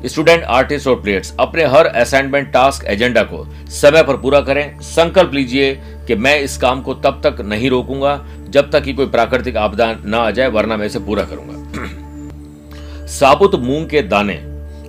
स्टूडेंट 0.10 0.44
आर्टिस्ट 0.44 0.88
और 0.88 1.02
प्लेयर्स 1.02 1.36
अपने 1.40 1.66
हर 1.66 1.86
असाइनमेंट 1.86 2.52
टास्क 2.52 2.86
एजेंडा 2.86 3.24
को 3.24 3.48
समय 3.70 4.04
पर 4.04 4.18
पूरा 4.18 4.42
करें। 4.42 4.80
संकल्प 4.80 5.34
लीजिए 5.34 5.82
कि 6.08 6.16
मैं 6.16 6.40
इस 6.40 6.58
काम 6.58 6.82
को 6.82 6.94
तब 6.94 7.22
तक 7.26 7.42
नहीं 7.42 7.70
रोकूँगा 7.70 8.26
जब 8.50 8.72
तक 8.72 8.84
कि 8.84 8.94
कोई 8.94 9.06
प्राकृतिक 9.06 9.58
आपदा 9.58 9.96
न 10.06 10.14
आ 10.14 10.32
जाए, 10.32 10.48
वरना 10.48 10.78
मैं 10.78 10.86
इसे 10.86 11.00
पूरा 11.00 11.24
करूँगा। 11.24 11.52
साबुत 13.08 13.56
मूंग 13.56 13.90
के 13.90 14.02
दाने, 14.02 14.34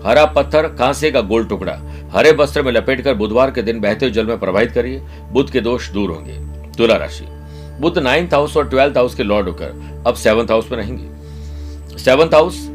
हरा 0.07 0.25
पत्थर, 0.25 0.63
कांसे 0.63 1.11
का 1.11 1.21
गोल 1.21 1.45
टुकड़ा, 1.45 1.81
हरे 2.13 2.33
वस्त्र 2.33 2.63
में 2.63 2.73
लपेटकर 2.73 3.15
बुधवार 3.15 3.51
के 3.51 3.63
दिन 3.63 3.81
बहते 3.81 4.11
जल 4.11 4.27
में 4.27 4.39
प्रभावित 4.39 4.73
करिए। 4.73 5.03
बुद्ध 5.33 5.51
के 5.51 5.61
दोष 5.61 5.91
दूर 5.91 6.11
होंगे। 6.11 6.39
तुला 6.73 6.97
राशि। 6.97 7.25
बुद्ध 7.81 7.99
नाइन्थ 7.99 8.35
हाउस 8.35 8.57
और 8.57 8.69
ट्वेल्थ 8.69 8.97
हाउस 8.97 9.15
के 9.15 9.23
लॉर्ड 9.23 9.49
होकर 9.49 10.03
अब 10.07 10.15
सेवंथ 10.15 10.51
हाउस 10.51 10.71
में 10.71 10.79
रहेंगे। 10.79 11.99
सेवंथ 11.99 12.35
हाउस 12.35 12.69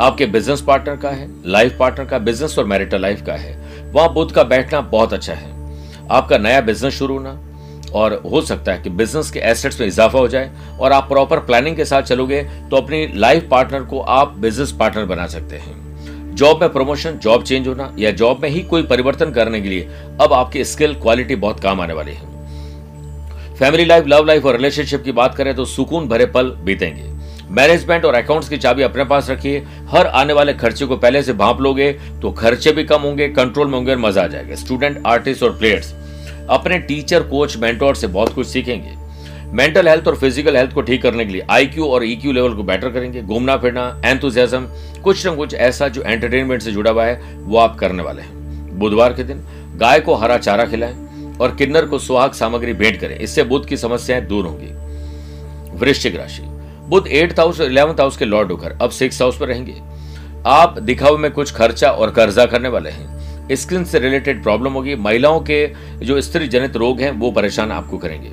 आपके 0.00 0.26
बिज़नेस 0.26 0.60
पार्टनर 0.60 0.96
का 0.96 1.10
है 1.10 1.28
लाइफ 1.46 1.76
पार्टनर 1.78 2.06
का 2.06 2.18
बिज़नेस 2.18 2.58
और 2.58 2.64
मैरिटल 2.64 3.00
लाइफ 3.02 3.24
का 3.26 3.32
है। 3.32 3.92
वहाँ 3.92 4.12
बुद्ध 4.14 4.30
का 4.34 4.42
बैठना 4.44 4.80
बहुत 4.80 5.12
अच्छा 5.12 5.34
है। 5.34 5.52
आपका 6.10 6.38
नया 6.38 6.60
बिज़नेस 6.60 6.94
शुरू 6.94 7.14
होना 7.14 7.40
और 7.94 8.20
हो 8.24 8.40
सकता 8.42 8.72
है 8.72 8.82
कि 8.82 8.90
बिज़नेस 8.90 9.30
के 9.30 9.40
एसेट्स 9.40 9.80
में 9.80 9.86
इजाफा 9.86 10.18
हो 10.18 10.28
जाए 10.28 10.50
और 10.80 10.92
आप 10.92 11.08
प्रॉपर 11.08 11.38
प्लानिंग 11.38 11.76
के 11.76 11.84
साथ 11.84 12.02
चलोगे 12.02 12.42
तो 12.70 12.76
अपनी 12.76 13.06
लाइफ 13.14 13.48
पार्टनर 13.50 13.82
को 13.84 14.00
आप 14.00 14.36
बिज़नेस 14.38 14.72
पार्टनर 14.72 15.04
बना 15.04 15.26
सकते 15.26 15.56
हैं। 15.56 16.34
जॉब 16.34 16.60
में 16.60 16.72
प्रमोशन 16.72 17.18
जॉब 17.18 17.42
चेंज 17.42 17.68
होना 17.68 17.92
या 17.98 18.10
जॉब 18.12 18.42
में 18.42 18.48
ही 18.48 18.62
कोई 18.62 18.82
परिवर्तन 18.82 19.30
करने 19.30 19.60
के 19.60 19.68
लिए 19.68 19.88
अब 20.20 20.32
आपकी 20.32 20.64
स्किल 20.64 20.94
क्वालिटी 20.94 21.36
बहुत 21.36 21.60
काम 21.60 21.80
आने 21.80 21.94
वाली 21.94 22.12
है। 22.12 22.33
फैमिली 23.54 23.84
लाइफ 23.84 24.06
लव 24.06 24.24
लाइफ 24.26 24.44
और 24.44 24.56
रिलेशनशिप 24.56 25.02
की 25.04 25.12
बात 25.12 25.34
करें 25.34 25.54
तो 25.54 25.64
सुकून 25.64 26.06
भरे 26.08 26.24
पल 26.26 26.50
बीतेंगे। 26.64 27.02
मैनेजमेंट 27.50 28.04
और 28.04 28.14
अकाउंट्स 28.14 28.48
की 28.48 28.56
चाबी 28.56 28.82
अपने 28.82 29.04
पास 29.04 29.28
रखिए। 29.30 29.62
हर 29.88 30.06
आने 30.06 30.32
वाले 30.32 30.52
खर्चे 30.54 30.86
को 30.86 30.96
पहले 30.96 31.22
से 31.22 31.32
भाप 31.32 31.60
लोगे 31.60 31.92
तो 32.22 32.30
खर्चे 32.32 32.72
भी 32.72 32.84
कम 32.84 33.00
होंगे 33.00 33.28
कंट्रोल 33.30 33.66
में 33.66 33.74
होंगे 33.74 33.92
और 33.92 33.98
मज़ा 33.98 34.22
आ 34.22 34.26
जाएगा। 34.26 34.54
स्टूडेंट 34.54 35.02
आर्टिस्ट 35.06 35.42
और 35.42 35.56
प्लेयर्स 35.58 35.92
अपने 36.50 36.78
टीचर 36.80 37.22
कोच 37.24 37.56
मेंटोर 37.56 37.94
से 37.96 38.06
बहुत 38.08 38.34
कुछ 38.34 38.46
सीखेंगे। 38.46 38.96
मेंटल 39.52 39.88
हेल्थ 39.88 40.08
और 40.08 40.16
फ़िज़िकल 40.16 40.56
हेल्थ 40.56 40.72
को 40.72 40.82
ठीक 40.82 41.02
करने 41.02 41.24
के 41.24 41.32
लिए 41.32 41.46
आईक्यू 41.50 41.86
और 41.86 42.04
ईक्यू 42.04 42.32
e 42.32 42.34
लेवल 42.34 42.54
को 42.54 42.62
बेटर 42.64 42.90
करेंगे। 42.90 43.22
घूमना 43.22 43.56
फिरना 43.56 43.86
एंथुजियाज्म 44.04 44.66
कुछ 45.02 45.26
न 45.26 45.34
कुछ 45.36 45.54
ऐसा 45.54 45.88
जो 45.88 46.02
एंटरटेनमेंट 46.02 46.62
से 46.62 46.72
जुड़ा 46.72 46.90
हुआ 46.90 47.04
है, 47.04 47.20
वो 47.34 47.58
आप 47.58 47.78
करने 47.78 48.02
वाले 48.02 48.22
हैं। 48.22 48.78
बुधवार 48.78 49.12
के 49.12 49.24
दिन 49.24 49.44
गाय 49.76 50.00
को 50.00 50.14
हरा 50.14 50.38
चारा 50.38 50.64
खिलाएँ। 50.66 51.03
और 51.40 51.54
किन्नर 51.54 51.84
को 51.84 51.98
सुहाग 51.98 52.32
सामग्री 52.32 52.72
भेंट 52.72 53.00
करें। 53.00 53.18
इससे 53.18 53.42
बुद्ध 53.42 53.66
की 53.66 53.76
समस्याएँ 53.76 54.26
दूर 54.26 54.46
होंगी। 54.46 55.78
वृश्चिक 55.78 56.16
राशि। 56.16 56.42
बुद्ध 56.88 57.06
एट 57.06 57.40
हाउस 57.40 57.60
और 57.60 57.66
इलेवंथ 57.66 58.00
हाउस 58.00 58.16
के 58.16 58.24
लॉर्ड 58.24 58.52
होकर 58.52 58.78
अब 58.82 58.90
सिक्स 58.90 59.22
हाउस 59.22 59.38
पर 59.38 59.46
रहेंगे। 59.46 59.74
आप 60.46 60.78
दिखावे 60.78 61.16
में 61.16 61.30
कुछ 61.30 61.52
खर्चा 61.52 61.90
और 61.90 62.10
कर्जा 62.10 62.46
करने 62.46 62.68
वाले 62.68 62.90
हैं। 62.90 63.14
स्किन 63.52 63.84
से 63.84 63.98
रिलेटेड 63.98 64.42
प्रॉब्लम 64.42 64.72
होगी। 64.72 64.94
महिलाओं 64.94 65.40
के 65.40 65.66
जो 65.98 66.20
स्त्री 66.20 66.48
जनित 66.48 66.76
रोग 66.76 67.00
हैं, 67.00 67.10
वो 67.10 67.30
परेशान 67.30 67.72
आपको 67.72 67.98
करेंगे। 67.98 68.32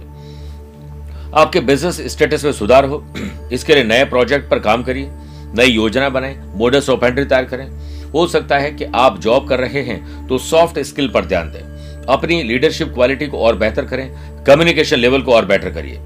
आपके 1.36 1.60
बिज़नेस 1.60 2.02
स्टेटस 2.02 2.46
में 2.46 2.52
सुधार 2.52 2.86
हो। 2.86 3.04
इसके 3.54 3.76
लिए 3.76 3.84
नए 3.84 4.06
प्रोजेक्ट 4.06 4.50
पर 4.50 4.60
काम 4.60 4.84
करिए। 4.84 5.10
नई 5.56 5.68
योजना 5.68 6.10
बनाएँ। 6.10 6.42
मोडस 6.56 6.90
ऑपेंड्री 6.90 7.26
तैयार 7.26 7.46
करें। 7.46 7.68
हो 8.12 8.28
सकता 8.28 8.58
है 8.58 8.72
कि 8.72 8.84
आप 8.86 9.20
जॉब 9.20 9.48
कर 9.48 9.60
रहे 9.60 9.82
हैं 9.82 10.28
तो 10.28 10.38
सॉफ्ट 10.38 10.80
स्किल 10.80 11.10
पर 11.10 11.26
ध्यान 11.26 11.52
दें। 11.52 11.71
अपनी 12.10 12.42
लीडरशिप 12.44 12.94
क्वालिटी 12.94 13.28
को 13.28 13.38
और 13.38 13.56
बेहतर 13.56 13.86
करें 13.86 14.44
कम्युनिकेशन 14.44 14.98
लेवल 14.98 15.22
को 15.22 15.34
और 15.34 15.46
बेटर 15.46 15.70
करिए। 15.70 16.00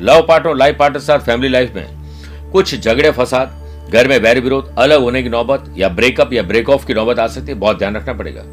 लव 0.00 0.26
पार्टनर 0.28 0.54
लाइफ 0.54 0.76
पार्टनर 0.78 1.00
साथ 1.00 1.18
फैमिली 1.18 1.48
लाइफ 1.48 1.74
में 1.74 2.50
कुछ 2.52 2.74
झगड़े, 2.74 3.10
फसाद, 3.10 3.90
घर 3.92 4.08
में 4.08 4.18
वैर 4.18 4.40
विरोध, 4.40 4.74
अलग 4.78 5.00
होने 5.00 5.22
की 5.22 5.28
नौबत 5.28 5.74
या 5.78 5.88
ब्रेकअप 5.88 6.32
या 6.32 6.42
ब्रेक 6.42 6.68
ऑफ़ 6.68 6.86
की 6.86 6.94
नौबत 6.94 7.18
आ 7.18 7.26
सकती 7.26 7.52
है, 7.52 7.58
बहुत 7.58 7.78
ध्यान 7.78 7.96
रखना 7.96 8.12
पड़ेगा। 8.12 8.44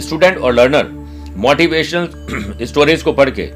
स्टूडेंट 0.00 0.38
और 0.38 0.54
लर्नर 0.54 0.88
मोटिवेशनल 1.36 2.64
स्टोरीज 2.64 3.02
को 3.02 3.12
पढ़ 3.12 3.30
के 3.30 3.48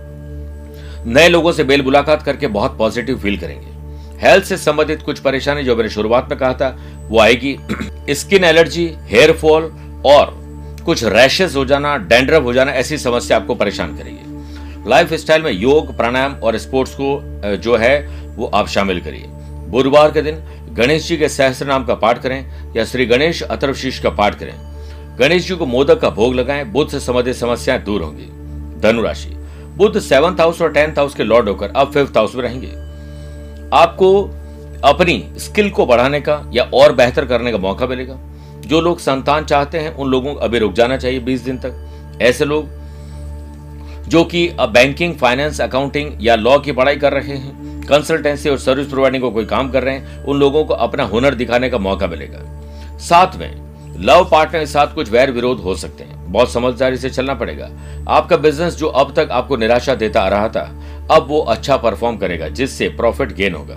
नए 1.11 1.29
लोगों 1.29 1.53
से 1.53 1.65
बेल 1.65 1.83
मुलाकात 1.83 2.23
करके 2.23 2.47
बहुत 2.47 2.79
पॉजिटिव 2.79 3.19
फील 3.19 3.37
करेंगे। 3.39 3.75
हेल्थ 4.21 4.45
से 4.45 4.57
संबंधित 4.57 5.03
कुछ 5.03 5.19
परेशानी 5.19 5.63
जो 5.65 5.77
मैंने 5.77 5.91
शुरुआत 5.91 6.29
में 6.31 6.39
कहा 6.39 6.53
था, 6.53 6.77
वो 7.09 7.21
आएगी। 7.21 7.57
स्किन 8.11 8.45
एलर्जी 8.45 8.87
हेयर 9.03 9.33
फॉल 9.33 9.63
और 10.07 10.46
कुछ 10.87 11.02
रैशेस 11.05 11.55
हो 11.57 11.64
जाना 11.64 11.97
डेंड्रफ 11.99 12.43
हो 12.43 12.52
जाना, 12.52 12.73
ऐसी 12.73 12.99
समस्या 12.99 13.37
आपको 13.37 13.55
परेशान 13.55 13.97
करेगी। 13.97 14.88
लाइफ 14.90 15.12
स्टाइल 15.14 15.43
में 15.43 15.52
योग, 15.52 15.97
प्राणायाम 15.97 16.35
और 16.35 16.57
स्पोर्ट्स 16.59 16.95
को 16.95 17.57
जो 17.57 17.76
है, 17.76 17.99
वो 18.37 18.50
आप 18.55 18.69
शामिल 18.69 19.00
करिए। 19.00 19.25
बुधवार 19.71 20.11
के 20.11 20.23
दिन 20.23 20.37
गणेश 20.75 21.07
जी 21.09 21.16
के 21.16 21.28
सहस्त्र 21.28 21.66
नाम 21.66 21.85
का 21.85 21.95
पाठ 21.95 22.23
करें 22.23 22.73
या 22.76 22.85
श्री 22.85 23.07
गणेश 23.07 23.43
अथर्वशीष 23.43 23.99
का 23.99 24.11
पाठ 24.11 24.35
करें। 24.35 24.55
गणेश 25.19 25.47
जी 25.49 25.55
को 25.55 25.66
मोदक 25.66 26.00
का 26.00 26.11
भोग 26.11 26.35
लगाएँ, 26.35 26.64
बुद्ध 26.64 26.90
से 26.90 27.00
संबंधित 27.00 27.37
समस्याएँ 27.37 27.83
दूर 27.83 28.02
होंगी। 28.02 28.26
धनुराशि 28.81 29.28
बुद्ध 29.76 30.00
सेवंथ 30.00 30.40
हाउस 30.40 30.61
और 30.62 30.73
टेंथ 30.73 30.99
हाउस 30.99 31.14
के 31.14 31.25
लॉर्ड 31.25 31.49
होकर 31.49 31.73
अब 31.76 31.93
फिफ्थ 31.93 32.16
हाउस 32.16 32.35
में 32.35 32.43
रहेंगे। 32.43 32.69
आपको 33.73 34.09
अपनी 34.85 35.25
स्किल 35.38 35.71
को 35.71 35.87
बढ़ाने 35.87 36.21
का 36.21 36.40
या 36.55 36.71
और 36.75 36.93
बेहतर 36.93 37.25
करने 37.25 37.52
का 37.52 37.59
मौका 37.59 37.87
मिलेगा। 37.87 38.19
जो 38.66 38.80
लोग 38.80 38.99
संतान 38.99 39.44
चाहते 39.44 39.78
हैं, 39.78 39.94
उन 39.94 40.11
लोगों 40.11 40.35
को 40.35 40.40
अभी 40.40 40.58
रुक 40.58 40.73
जाना 40.73 40.96
चाहिए 40.96 41.20
बीस 41.20 41.40
दिन 41.40 41.58
तक। 41.58 42.18
ऐसे 42.23 42.44
लोग 42.44 42.75
जो 44.08 44.25
कि 44.25 44.49
बैंकिंग 44.61 45.14
फाइनेंस 45.14 45.61
अकाउंटिंग 45.61 46.11
या 46.20 46.35
लॉ 46.35 46.58
की 46.58 46.73
पढ़ाई 46.73 46.96
कर 46.96 47.12
रहे 47.12 47.37
हैं 47.37 47.85
कंसल्टेंसी 47.87 48.49
और 48.49 48.58
सर्विस 48.58 48.87
प्रोवाइडिंग 48.87 49.23
को 49.23 49.30
कोई 49.30 49.44
काम 49.44 49.70
कर 49.70 49.82
रहे 49.82 49.94
हैं, 49.94 50.25
उन 50.25 50.38
लोगों 50.38 50.64
को 50.64 50.75
अपना 50.75 51.04
हुनर 51.04 51.35
दिखाने 51.35 51.70
का 51.70 51.78
मौका 51.78 52.06
मिलेगा। 52.06 52.99
साथ 52.99 53.37
में 53.37 53.64
लव 54.00 54.28
पार्टनर 54.30 54.61
के 54.61 54.66
साथ 54.66 54.94
कुछ 54.94 55.11
वैर 55.11 55.30
विरोध 55.30 55.61
हो 55.61 55.75
सकते 55.75 56.04
हैं। 56.04 56.32
बहुत 56.32 56.52
समझदारी 56.52 56.96
से 56.96 57.11
चलना 57.11 57.35
पड़ेगा। 57.35 57.68
आपका 58.08 58.37
बिज़नेस 58.37 58.76
जो 58.76 58.87
अब 58.87 59.12
तक 59.16 59.28
आपको 59.30 59.56
निराशा 59.56 59.94
देता 59.94 60.20
आ 60.20 60.28
रहा 60.28 60.49
था, 60.49 60.64
अब 61.11 61.26
वो 61.28 61.40
अच्छा 61.40 61.76
परफॉर्म 61.76 62.16
करेगा, 62.16 62.49
जिससे 62.49 62.88
प्रॉफिट 62.88 63.32
गेन 63.32 63.54
होगा। 63.54 63.75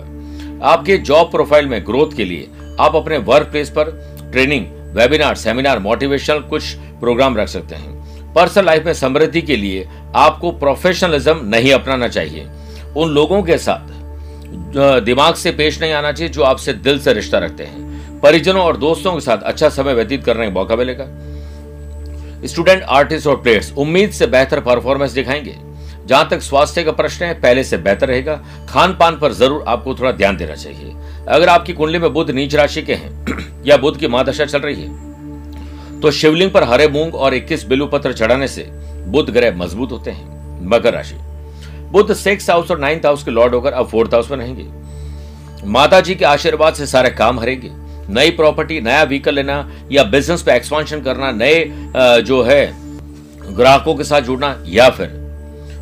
आपके 0.66 0.96
जॉब 0.98 1.30
प्रोफ़ाइल 1.30 1.66
में 1.66 1.82
ग्रोथ 1.86 2.16
के 2.16 2.24
लिए 2.24 2.48
आप 2.80 2.96
अपने 2.96 3.18
वर्क 3.18 3.46
प्लेस 3.46 3.70
पर 3.70 3.90
ट्रेनिंग 4.32 4.66
वेबिनार 4.92 5.34
सेमिनार 5.34 5.78
मोटिवेशनल 5.78 6.38
कुछ 6.40 6.74
प्रोग्राम 7.00 7.36
रख 7.36 7.48
सकते 7.48 7.74
हैं। 7.74 8.32
पर्सनल 8.34 8.66
लाइफ 8.66 8.84
में 8.84 8.92
समृद्धि 8.94 9.42
के 9.42 9.56
लिए 9.56 9.88
आपको 10.16 10.50
प्रोफेशनलिज्म 10.52 11.40
नहीं 11.44 11.72
अपनाना 11.72 12.08
चाहिए। 12.08 12.48
उन 12.96 13.08
लोगों 13.08 13.42
के 13.42 13.58
साथ 13.58 13.98
दिमाग 15.00 15.34
से 15.34 15.50
पेश 15.50 15.80
नहीं 15.80 15.92
आना 15.92 16.12
चाहिए, 16.12 16.32
जो 16.32 16.42
आपसे 16.42 16.72
दिल 16.72 16.98
से 17.00 17.12
रिश्ता 17.12 17.38
रखते 17.38 17.64
हैं। 17.64 18.20
परिजनों 18.20 18.62
और 18.62 18.76
दोस्तों 18.76 19.14
के 19.14 19.20
साथ 19.20 19.38
अच्छा 19.38 19.68
समय 19.68 19.94
व्यतीत 19.94 20.24
करने 20.24 20.46
का 20.46 20.52
मौका 20.52 20.76
मिलेगा। 20.76 21.06
स्टूडेंट 22.46 22.82
आर्टिस्ट 22.82 23.26
और 23.26 23.36
प्लेयर्स 23.36 23.72
उम्मीद 23.72 24.10
से 24.10 24.26
बेहतर 24.26 24.60
परफॉर्मेंस 24.60 25.12
दिखाएँगे। 25.12 25.56
जहाँ 26.10 26.28
तक 26.28 26.40
स्वास्थ्य 26.42 26.82
का 26.82 26.92
प्रश्न 26.92 27.24
है, 27.24 27.34
पहले 27.40 27.62
से 27.64 27.76
बेहतर 27.78 28.08
रहेगा। 28.08 28.34
खान 28.68 28.96
पान 29.00 29.18
पर 29.18 29.32
ज़रूर 29.32 29.64
आपको 29.68 29.94
थोड़ा 29.94 30.10
ध्यान 30.12 30.36
देना 30.36 30.54
चाहिए। 30.54 30.94
अगर 31.28 31.48
आपकी 31.48 31.72
कुंडली 31.72 31.98
में 31.98 32.12
बुद्ध 32.12 32.30
नीच 32.30 32.54
राशि 32.54 32.82
के 32.82 32.94
हैं, 32.94 33.62
या 33.66 33.76
बुद्ध 33.76 33.98
की 33.98 34.06
महादशा 34.06 34.44
चल 34.44 34.58
रही 34.58 34.82
है 34.82 36.00
तो 36.00 36.10
शिवलिंग 36.10 36.50
पर 36.50 36.64
हरे 36.64 36.88
मूंग 36.88 37.14
और 37.14 37.34
21 37.34 37.64
बिलु 37.64 37.86
पत्र 37.86 38.12
चढ़ाने 38.12 38.48
से 38.48 38.66
बुद्ध 39.06 39.28
ग्रह 39.30 39.56
मज़बूत 39.56 39.92
होते 39.92 40.10
हैं, 40.10 40.66
मकर 40.68 40.94
राशि। 40.94 41.16
बुद्ध 41.92 42.14
सिक्स 42.14 42.50
हाउस 42.50 42.70
और 42.70 42.78
नाइन्थ 42.78 43.06
हाउस 43.06 43.24
के 43.24 43.30
लॉर्ड 43.30 43.54
होकर 43.54 43.72
अब 43.72 43.88
फोर्थ 43.88 44.14
हाउस 44.14 44.30
में 44.30 44.36
रहेंगे। 44.38 44.66
माता 45.68 46.00
जी 46.00 46.14
के 46.14 46.24
आशीर्वाद 46.24 46.74
से 46.74 46.86
सारे 46.86 47.10
काम 47.12 47.40
हरेंगे। 47.40 47.70
नई 48.14 48.30
प्रॉपर्टी 48.30 48.80
नया 48.80 49.02
व्हीकल 49.04 49.34
लेना 49.34 49.66
या 49.92 50.04
बिज़नेस 50.08 50.42
पे 50.42 50.56
एक्सपांशन 50.56 51.00
करना, 51.00 51.30
नए 51.32 51.64
जो 52.22 52.42
है, 52.42 52.66
ग्राहकों 53.56 53.94
के 53.94 54.04
साथ 54.04 54.20
जुड़ना 54.22 54.56
या 54.68 54.90
फिर 54.90 55.19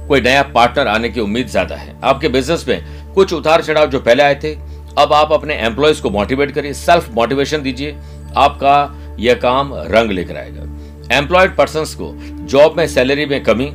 कोई 0.08 0.20
नया 0.20 0.42
पार्टनर 0.42 0.86
आने 0.86 1.08
की 1.08 1.20
उम्मीद 1.20 1.48
ज़्यादा 1.48 1.76
है। 1.76 1.94
आपके 2.04 2.28
बिज़नेस 2.28 2.64
में 2.68 3.14
कुछ 3.14 3.32
उतार 3.32 3.62
चढ़ाव 3.62 3.86
जो 3.86 4.00
पहले 4.00 4.22
आए 4.22 4.34
थे, 4.34 4.54
अब 4.98 5.12
आप 5.12 5.32
अपने 5.32 5.54
एम्प्लॉयज़ 5.56 6.02
को 6.02 6.10
मोटिवेट 6.10 6.50
करिए 6.50 6.72
सेल्फ 6.74 7.10
मोटिवेशन 7.10 7.62
दीजिए। 7.62 7.96
आपका 8.36 9.16
यह 9.20 9.34
काम 9.34 9.72
रंग 9.74 10.10
लेकर 10.10 10.36
आएगा। 10.36 11.16
एम्प्लॉयड 11.16 11.56
पर्सन 11.56 11.84
को 11.98 12.12
जॉब 12.46 12.76
में 12.76 12.86
सैलरी 12.86 13.26
में 13.26 13.42
कमी 13.42 13.66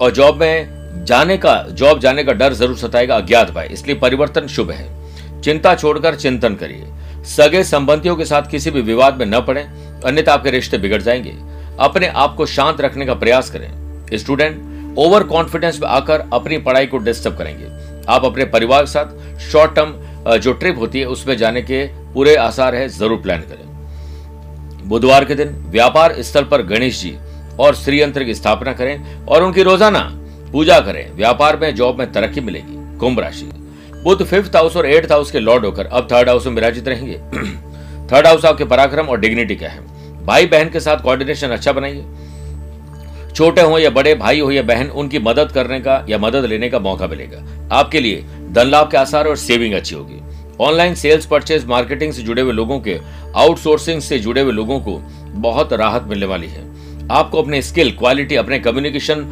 और 0.00 0.10
जॉब 0.10 0.40
में 0.40 1.04
जाने 1.04 1.36
का 1.36 1.54
जॉब 1.70 2.00
जाने 2.00 2.24
का 2.24 2.32
डर 2.32 2.52
ज़रूर 2.52 2.76
सताएगा 2.76 3.16
अज्ञात 3.16 3.50
भाई। 3.50 3.66
इसलिए 3.66 3.96
परिवर्तन 3.96 4.46
शुभ 4.46 4.70
है। 4.70 5.40
चिंता 5.42 5.74
छोड़कर 5.74 6.14
चिंतन 6.14 6.54
करिए। 6.54 6.86
सगे 7.26 7.62
संबंधियों 7.64 8.16
के 8.16 8.24
साथ 8.24 8.50
किसी 8.50 8.70
भी 8.70 8.80
विवाद 8.80 9.18
में 9.18 9.26
न 9.26 9.40
पड़े, 9.40 9.60
अन्यथा 10.06 10.32
आपके 10.32 10.50
रिश्ते 10.50 10.78
बिगड़ 10.78 11.00
जाएँगे। 11.02 11.34
अपने 11.80 12.06
आप 12.06 12.34
को 12.36 12.46
शांत 12.46 12.80
रखने 12.80 13.06
का 13.06 13.14
प्रयास 13.14 13.50
करें। 13.50 13.70
स्टूडेंट 14.14 14.58
ओवर 14.98 15.22
कॉन्फिडेंस 15.22 15.80
में 15.80 15.88
आकर 15.88 16.24
अपनी 16.32 16.58
पढ़ाई 16.58 16.86
को 16.86 16.98
डिस्टर्ब 16.98 17.36
करेंगे। 17.38 17.68
आप 18.08 18.24
अपने 18.24 18.44
परिवार 18.44 18.82
के 18.82 18.90
साथ 18.90 19.38
शॉर्ट 19.42 19.74
टर्म 19.74 20.38
जो 20.38 20.52
ट्रिप 20.52 20.78
होती 20.78 21.00
है, 21.00 21.06
उसमें 21.06 21.36
जाने 21.36 21.62
के 21.62 21.84
पूरे 22.14 22.34
आसार 22.36 22.74
है, 22.74 22.88
ज़रूर 22.88 23.20
प्लान 23.22 23.40
करें। 23.40 24.88
बुधवार 24.88 25.24
के 25.24 25.34
दिन 25.34 25.48
व्यापार 25.70 26.14
स्थल 26.20 26.44
पर 26.44 26.62
गणेश 26.62 27.00
जी 27.02 27.16
और 27.60 27.74
श्री 27.74 28.00
यंत्र 28.00 28.24
की 28.24 28.34
स्थापना 28.34 28.72
करें 28.72 29.24
और 29.26 29.42
उनकी 29.42 29.62
रोज़ाना 29.62 30.00
पूजा 30.52 30.78
करें। 30.80 31.12
व्यापार 31.16 31.56
में 31.56 31.74
जॉब 31.74 31.98
में 31.98 32.10
तरक्की 32.12 32.40
मिलेगी। 32.40 32.98
कुंभ 32.98 33.20
राशि। 33.20 33.50
बुद्ध 34.04 34.24
फिफ्थ 34.24 34.56
हाउस 34.56 34.76
और 34.76 34.86
एट्थ 34.86 35.12
हाउस 35.12 35.30
के 35.30 35.40
लॉर्ड 35.40 35.64
होकर 35.64 35.86
अब 35.86 36.08
थर्ड 36.12 36.28
हाउस 36.28 36.46
में 36.46 36.54
विराजित 36.54 36.88
रहेंगे। 36.88 37.14
थर्ड 38.12 38.26
हाउस 38.26 38.44
आपके 38.44 38.64
पराक्रम 38.64 39.08
और 39.08 39.20
डिग्निटी 39.20 39.56
का 39.56 39.68
है। 39.68 40.24
भाई 40.26 40.46
बहन 40.46 40.68
के 40.68 40.80
साथ 40.80 41.02
कोऑर्डिनेशन 41.02 41.48
अच्छा 41.48 41.72
बनाइए। 41.72 42.04
छोटे 43.40 43.60
हो 43.62 43.78
या 43.78 43.90
बड़े 43.90 44.14
भाई 44.14 44.40
हो 44.40 44.50
या 44.50 44.62
बहन, 44.62 44.88
उनकी 44.90 45.18
मदद 45.18 45.52
करने 45.52 45.78
का 45.80 45.94
या 46.08 46.16
मदद 46.18 46.44
लेने 46.44 46.68
का 46.70 46.78
मौका 46.78 47.06
मिलेगा। 47.06 47.38
आपके 47.72 48.00
लिए 48.00 48.24
धन 48.50 48.66
लाभ 48.66 48.90
के 48.90 48.96
आसार 48.96 49.26
और 49.26 49.36
सेविंग 49.36 49.74
अच्छी 49.74 49.94
होगी। 49.94 50.20
ऑनलाइन 50.60 50.94
सेल्स 50.94 51.26
परचेज 51.26 51.64
मार्केटिंग 51.66 52.12
से 52.12 52.22
जुड़े 52.22 52.42
हुए 52.42 52.52
लोगों 52.52 52.78
के, 52.80 52.98
आउटसोर्सिंग 53.36 54.00
से 54.00 54.18
जुड़े 54.18 54.40
हुए 54.40 54.52
लोगों 54.52 54.78
को 54.80 54.98
बहुत 55.40 55.72
राहत 55.72 56.04
मिलने 56.08 56.26
वाली 56.26 56.48
है। 56.48 56.68
आपको 57.10 57.42
अपने 57.42 57.62
स्किल, 57.62 57.92
क्वालिटी, 57.92 58.36
अपने 58.36 58.58
कम्युनिकेशन 58.58 59.26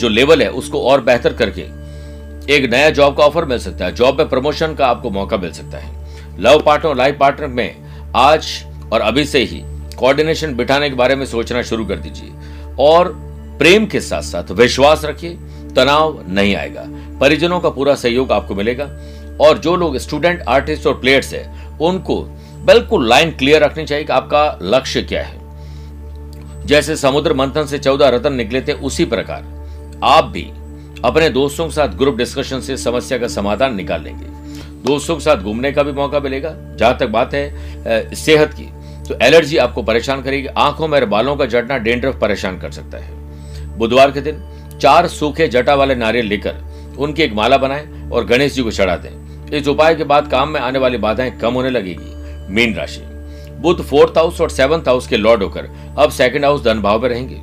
जो 0.00 0.08
लेवल 0.08 0.42
है, 0.42 0.50
उसको 0.50 0.82
और 0.82 1.00
बेहतर 1.02 1.32
करके 1.32 1.62
एक 2.48 2.70
नया 2.70 2.90
जॉब 2.90 3.16
का 3.16 3.24
ऑफ़र 3.24 3.44
मिल 3.44 3.58
सकता 3.60 3.84
है। 3.84 3.94
जॉब 3.94 4.18
में 4.18 4.28
प्रमोशन 4.28 4.74
का 4.74 4.86
आपको 4.86 5.10
मौका 5.10 5.36
मिल 5.36 5.52
सकता 5.52 5.78
है। 5.78 6.40
लव 6.40 6.62
पार्टनर 6.62 6.90
और 6.90 6.96
लाइफ 6.96 7.18
पार्टनर 7.20 7.46
में 7.48 7.74
आज 8.16 8.54
और 8.92 9.00
अभी 9.00 9.24
से 9.24 9.44
ही 9.44 9.62
कोऑर्डिनेशन 9.98 10.54
बिठाने 10.54 10.90
के 10.90 10.96
बारे 10.96 11.16
में 11.16 11.26
सोचना 11.26 11.62
शुरू 11.62 11.84
कर 11.84 11.96
दीजिए। 11.98 12.32
और 12.80 13.30
प्रेम 13.62 13.84
के 13.86 14.00
साथ 14.00 14.22
साथ 14.22 14.50
विश्वास 14.50 15.04
रखिए, 15.04 15.30
तनाव 15.76 16.18
नहीं 16.28 16.54
आएगा। 16.56 16.84
परिजनों 17.18 17.58
का 17.60 17.70
पूरा 17.70 17.94
सहयोग 17.94 18.32
आपको 18.32 18.54
मिलेगा 18.54 18.84
और 19.40 19.58
जो 19.58 19.74
लोग 19.76 19.96
स्टूडेंट 19.98 20.42
आर्टिस्ट 20.48 20.86
और 20.86 20.98
प्लेयर्स 21.00 21.32
है, 21.34 21.42
उनको 21.80 22.16
बिल्कुल 22.66 23.08
लाइन 23.08 23.30
क्लियर 23.30 23.62
रखनी 23.64 23.84
चाहिए 23.84 24.04
कि 24.04 24.12
आपका 24.12 24.58
लक्ष्य 24.62 25.02
क्या 25.02 25.22
है। 25.22 26.66
जैसे 26.66 26.96
समुद्र 26.96 27.34
मंथन 27.34 27.66
से 27.66 27.78
चौदह 27.78 28.08
रतन 28.08 28.32
निकले 28.32 28.62
थे, 28.62 28.72
उसी 28.72 29.04
प्रकार 29.04 29.44
आप 30.04 30.24
भी 30.24 30.44
अपने 31.04 31.30
दोस्तों 31.30 31.66
के 31.66 31.74
साथ 31.74 31.96
ग्रुप 31.96 32.16
डिस्कशन 32.16 32.60
से 32.60 32.76
समस्या 32.78 33.18
का 33.18 33.28
समाधान 33.28 33.74
निकाल 33.76 34.02
लेंगे। 34.02 34.26
दोस्तों 34.84 35.16
के 35.16 35.20
साथ 35.20 35.36
घूमने 35.36 35.72
का 35.72 35.82
भी 35.82 35.92
मौका 35.92 36.20
मिलेगा। 36.20 36.54
जहाँ 36.76 36.96
तक 36.98 37.08
बात 37.08 37.34
है 37.34 38.14
सेहत 38.16 38.54
की 38.54 38.70
तो 39.08 39.18
एलर्जी 39.22 39.56
आपको 39.58 39.82
परेशान 39.84 40.22
करेगी। 40.22 40.46
आँखों 40.48 40.88
में 40.88 41.10
बालों 41.10 41.36
का 41.36 41.46
जटना 41.46 41.78
डेंड्रफ 41.78 42.20
परेशान 42.20 42.60
कर 42.60 42.70
सकता 42.72 42.98
है। 42.98 43.20
बुधवार 43.78 44.10
के 44.10 44.20
दिन 44.20 44.42
चार 44.78 45.06
सूखे 45.08 45.48
जटा 45.48 45.74
वाले 45.74 45.94
नारियल 45.94 46.26
लेकर 46.26 46.96
उनकी 46.98 47.22
एक 47.22 47.32
माला 47.32 47.56
बनाएँ 47.58 48.10
और 48.10 48.24
गणेश 48.26 48.54
जी 48.54 48.62
को 48.62 48.70
चढ़ा 48.70 48.96
दें। 48.96 49.10
इस 49.50 49.68
उपाय 49.68 49.94
के 49.94 50.04
बाद 50.04 50.30
काम 50.30 50.48
में 50.48 50.60
आने 50.60 50.78
वाली 50.78 50.98
बाधाएँ 50.98 51.30
कम 51.38 51.54
होने 51.54 51.70
लगेगी। 51.70 52.52
मीन 52.54 52.74
राशि। 52.74 53.00
बुद्ध 53.60 53.82
फोर्थ 53.82 54.18
हाउस 54.18 54.40
और 54.40 54.50
सेवंथ 54.50 54.88
हाउस 54.88 55.06
के 55.06 55.16
लॉर्ड 55.16 55.42
होकर 55.42 55.68
अब 55.98 56.10
सेकंड 56.10 56.44
हाउस 56.44 56.62
धन 56.64 56.80
भाव 56.82 57.02
में 57.02 57.08
रहेंगे। 57.08 57.40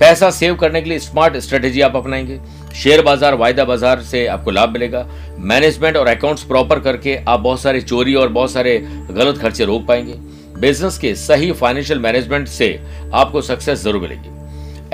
पैसा 0.00 0.30
सेव 0.30 0.54
करने 0.54 0.80
के 0.82 0.88
लिए 0.88 0.98
स्मार्ट 0.98 1.36
स्ट्रेटेजी 1.36 1.80
आप 1.80 1.96
अपनाएँगे। 1.96 2.38
शेयर 2.74 3.02
बाज़ार, 3.02 3.34
वायदा 3.34 3.64
बाज़ार 3.64 4.00
से 4.02 4.26
आपको 4.26 4.50
लाभ 4.50 4.70
मिलेगा। 4.70 5.06
मैनेजमेंट 5.40 5.96
और 5.96 6.06
अकाउंट्स 6.06 6.42
प्रॉपर 6.44 6.80
करके 6.80 7.16
आप 7.18 7.40
बहुत 7.40 7.60
सारे 7.60 7.80
चोरी 7.80 8.14
और 8.14 8.28
बहुत 8.28 8.52
सारे 8.52 8.78
गलत 9.10 9.38
खर्चे 9.38 9.64
रोक 9.64 9.86
पाएँगे। 9.86 10.14
बिज़नेस 10.60 10.98
के 10.98 11.14
सही 11.16 11.52
फाइनेंशियल 11.52 11.98
मैनेजमेंट 11.98 12.48
से 12.48 12.68
आपको 13.14 13.40
सक्सेस 13.42 13.82
ज़रूर 13.82 14.02
मिलेगी। 14.02 14.35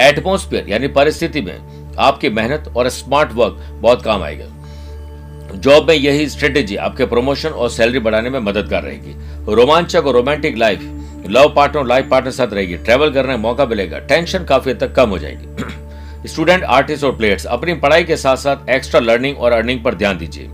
एटमोस्फियर 0.00 0.68
यानी 0.68 0.88
परिस्थिति 0.88 1.40
में 1.40 1.94
आपकी 1.98 2.28
मेहनत 2.30 2.72
और 2.76 2.88
स्मार्ट 2.88 3.32
वर्क 3.32 3.58
बहुत 3.72 4.02
काम 4.02 4.22
आएगा। 4.22 4.46
जॉब 5.54 5.88
में 5.88 5.94
यही 5.94 6.28
स्ट्रेटेजी 6.28 6.76
आपके 6.78 7.06
प्रमोशन 7.06 7.48
और 7.48 7.70
सैलरी 7.70 7.98
बढ़ाने 7.98 8.30
में 8.30 8.38
मददगार 8.40 8.82
रहेगी। 8.82 9.54
रोमांचक 9.54 10.06
और 10.06 10.14
romantic 10.14 10.56
life 10.56 10.80
love 11.28 11.52
partner 11.56 11.86
life 11.86 12.08
partner 12.10 12.32
साथ 12.32 12.52
रहेगी। 12.52 12.76
ट्रेवल 12.76 13.12
करने 13.12 13.32
का 13.32 13.36
मौका 13.38 13.66
मिलेगा। 13.66 13.98
टेंशन 13.98 14.44
काफ़ी 14.44 14.70
हद 14.70 14.78
तक 14.80 14.94
कम 14.94 15.10
हो 15.10 15.18
जाएगी। 15.18 16.28
स्टूडेंट 16.28 16.64
आर्टिस्ट 16.64 17.04
और 17.04 17.16
प्लेयर्स 17.16 17.46
अपनी 17.46 17.74
पढ़ाई 17.74 18.04
के 18.04 18.16
साथ 18.16 18.36
साथ 18.36 18.68
एक्स्ट्रा 18.70 19.00
लर्निंग 19.00 19.38
और 19.38 19.52
अर्निंग 19.52 19.82
पर 19.84 19.94
ध्यान 19.94 20.18
दीजिए। 20.18 20.50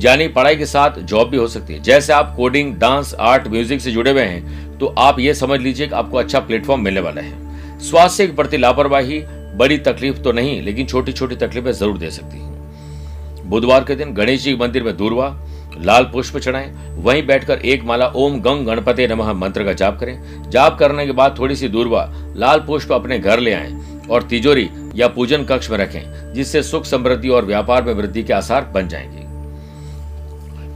यानी 0.00 0.28
पढ़ाई 0.28 0.56
के 0.56 0.66
साथ 0.66 0.98
जॉब 1.00 1.28
भी 1.28 1.36
हो 1.36 1.46
सकती 1.48 1.74
है। 1.74 1.82
जैसे 1.82 2.12
आप 2.12 2.34
कोडिंग 2.36 2.74
डांस 2.76 3.14
आर्ट 3.20 3.48
म्यूज़िक 3.48 3.80
से 3.80 3.92
जुड़े 3.92 4.10
हुए 4.10 4.22
हैं 4.22 4.78
तो 4.78 4.94
आप 4.98 5.18
ये 5.20 5.34
समझ 5.34 5.60
लीजिए 5.60 5.86
कि 5.86 5.94
आपको 5.94 6.18
अच्छा 6.18 6.40
प्लेटफॉर्म 6.40 6.82
मिलने 6.82 7.00
वाला 7.00 7.22
है। 7.22 7.49
स्वास्थ्य 7.82 8.26
के 8.26 8.32
प्रति 8.32 8.56
लापरवाही, 8.56 9.22
बड़ी 9.56 9.78
तकलीफ़ 9.78 10.18
तो 10.18 10.32
नहीं, 10.32 10.62
लेकिन 10.62 10.86
छोटी 10.86 11.12
छोटी 11.12 11.36
तकलीफें 11.36 11.72
ज़रूर 11.72 11.98
दे 11.98 12.10
सकती 12.10 12.38
है। 12.38 13.48
बुधवार 13.48 13.84
के 13.84 13.94
दिन 13.94 14.14
गणेश 14.14 14.42
जी 14.42 14.56
मंदिर 14.56 14.82
में 14.82 14.96
दूरवा, 14.96 15.46
लाल 15.78 16.04
पुष्प 16.04 16.38
चढ़ाएँ, 16.38 16.94
वहीं 16.96 17.26
बैठकर 17.26 17.58
एक 17.58 17.84
माला 17.84 18.06
ओम 18.06 18.40
गंग 18.40 18.66
गणपति 18.66 19.06
नमः 19.06 19.32
मंत्र 19.32 19.64
का 19.64 19.72
जाप 19.72 19.98
करें। 20.00 20.50
जाप 20.50 20.78
करने 20.78 21.06
के 21.06 21.12
बाद 21.12 21.38
थोड़ी 21.38 21.56
सी 21.56 21.68
दूरवा, 21.68 22.12
लाल 22.36 22.60
पुष्प 22.60 22.92
अपने 22.92 23.18
घर 23.18 23.40
ले 23.40 23.52
आएँ 23.52 24.00
और 24.10 24.22
तिजोरी 24.22 24.70
या 24.94 25.08
पूजन 25.08 25.44
कक्ष 25.44 25.70
में 25.70 25.78
रखें, 25.78 26.32
जिससे 26.34 26.62
सुख 26.62 26.84
समृद्धि 26.84 27.28
और 27.28 27.44
व्यापार 27.44 27.82
में 27.82 27.92
वृद्धि 27.94 28.22
के 28.22 28.32
आसार 28.32 28.64
बन 28.64 28.88
जाएँगे। 28.88 29.26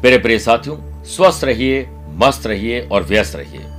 मेरे 0.03 0.19
प्रिय 0.19 0.39
साथियों, 0.39 1.05
स्वस्थ 1.05 1.45
रहिए, 1.45 1.89
मस्त 2.09 2.47
रहिए 2.47 2.81
और 2.81 3.03
व्यस्त 3.03 3.37
रहिए। 3.37 3.74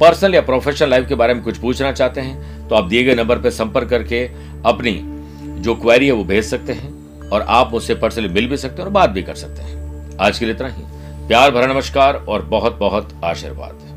पर्सनल 0.00 0.34
या 0.34 0.40
प्रोफेशनल 0.40 0.90
लाइफ 0.90 1.08
के 1.08 1.14
बारे 1.14 1.34
में 1.34 1.42
कुछ 1.42 1.58
पूछना 1.58 1.92
चाहते 1.92 2.20
हैं 2.20 2.68
तो 2.68 2.74
आप 2.74 2.84
दिए 2.84 3.02
गए 3.02 3.14
नंबर 3.14 3.38
पर 3.38 3.50
संपर्क 3.50 3.88
करके 3.88 4.24
अपनी 4.66 5.00
जो 5.62 5.74
क्वेरी 5.74 6.06
है 6.06 6.12
वो 6.12 6.24
भेज 6.24 6.44
सकते 6.44 6.72
हैं 6.72 6.92
और 7.28 7.42
आप 7.42 7.72
मुझसे 7.72 7.94
पर्सनली 7.94 8.28
मिल 8.28 8.48
भी 8.48 8.56
सकते 8.56 8.76
हैं 8.76 8.84
और 8.84 8.90
बात 8.90 9.10
भी 9.10 9.22
कर 9.22 9.34
सकते 9.34 9.62
हैं। 9.62 10.16
आज 10.20 10.38
के 10.38 10.44
लिए 10.44 10.54
इतना 10.54 10.68
ही। 10.68 10.82
प्यार 11.28 11.50
भरा 11.50 11.66
नमस्कार 11.66 12.14
और 12.14 12.42
बहुत 12.42 12.76
बहुत 12.78 13.20
आशीर्वाद। 13.24 13.93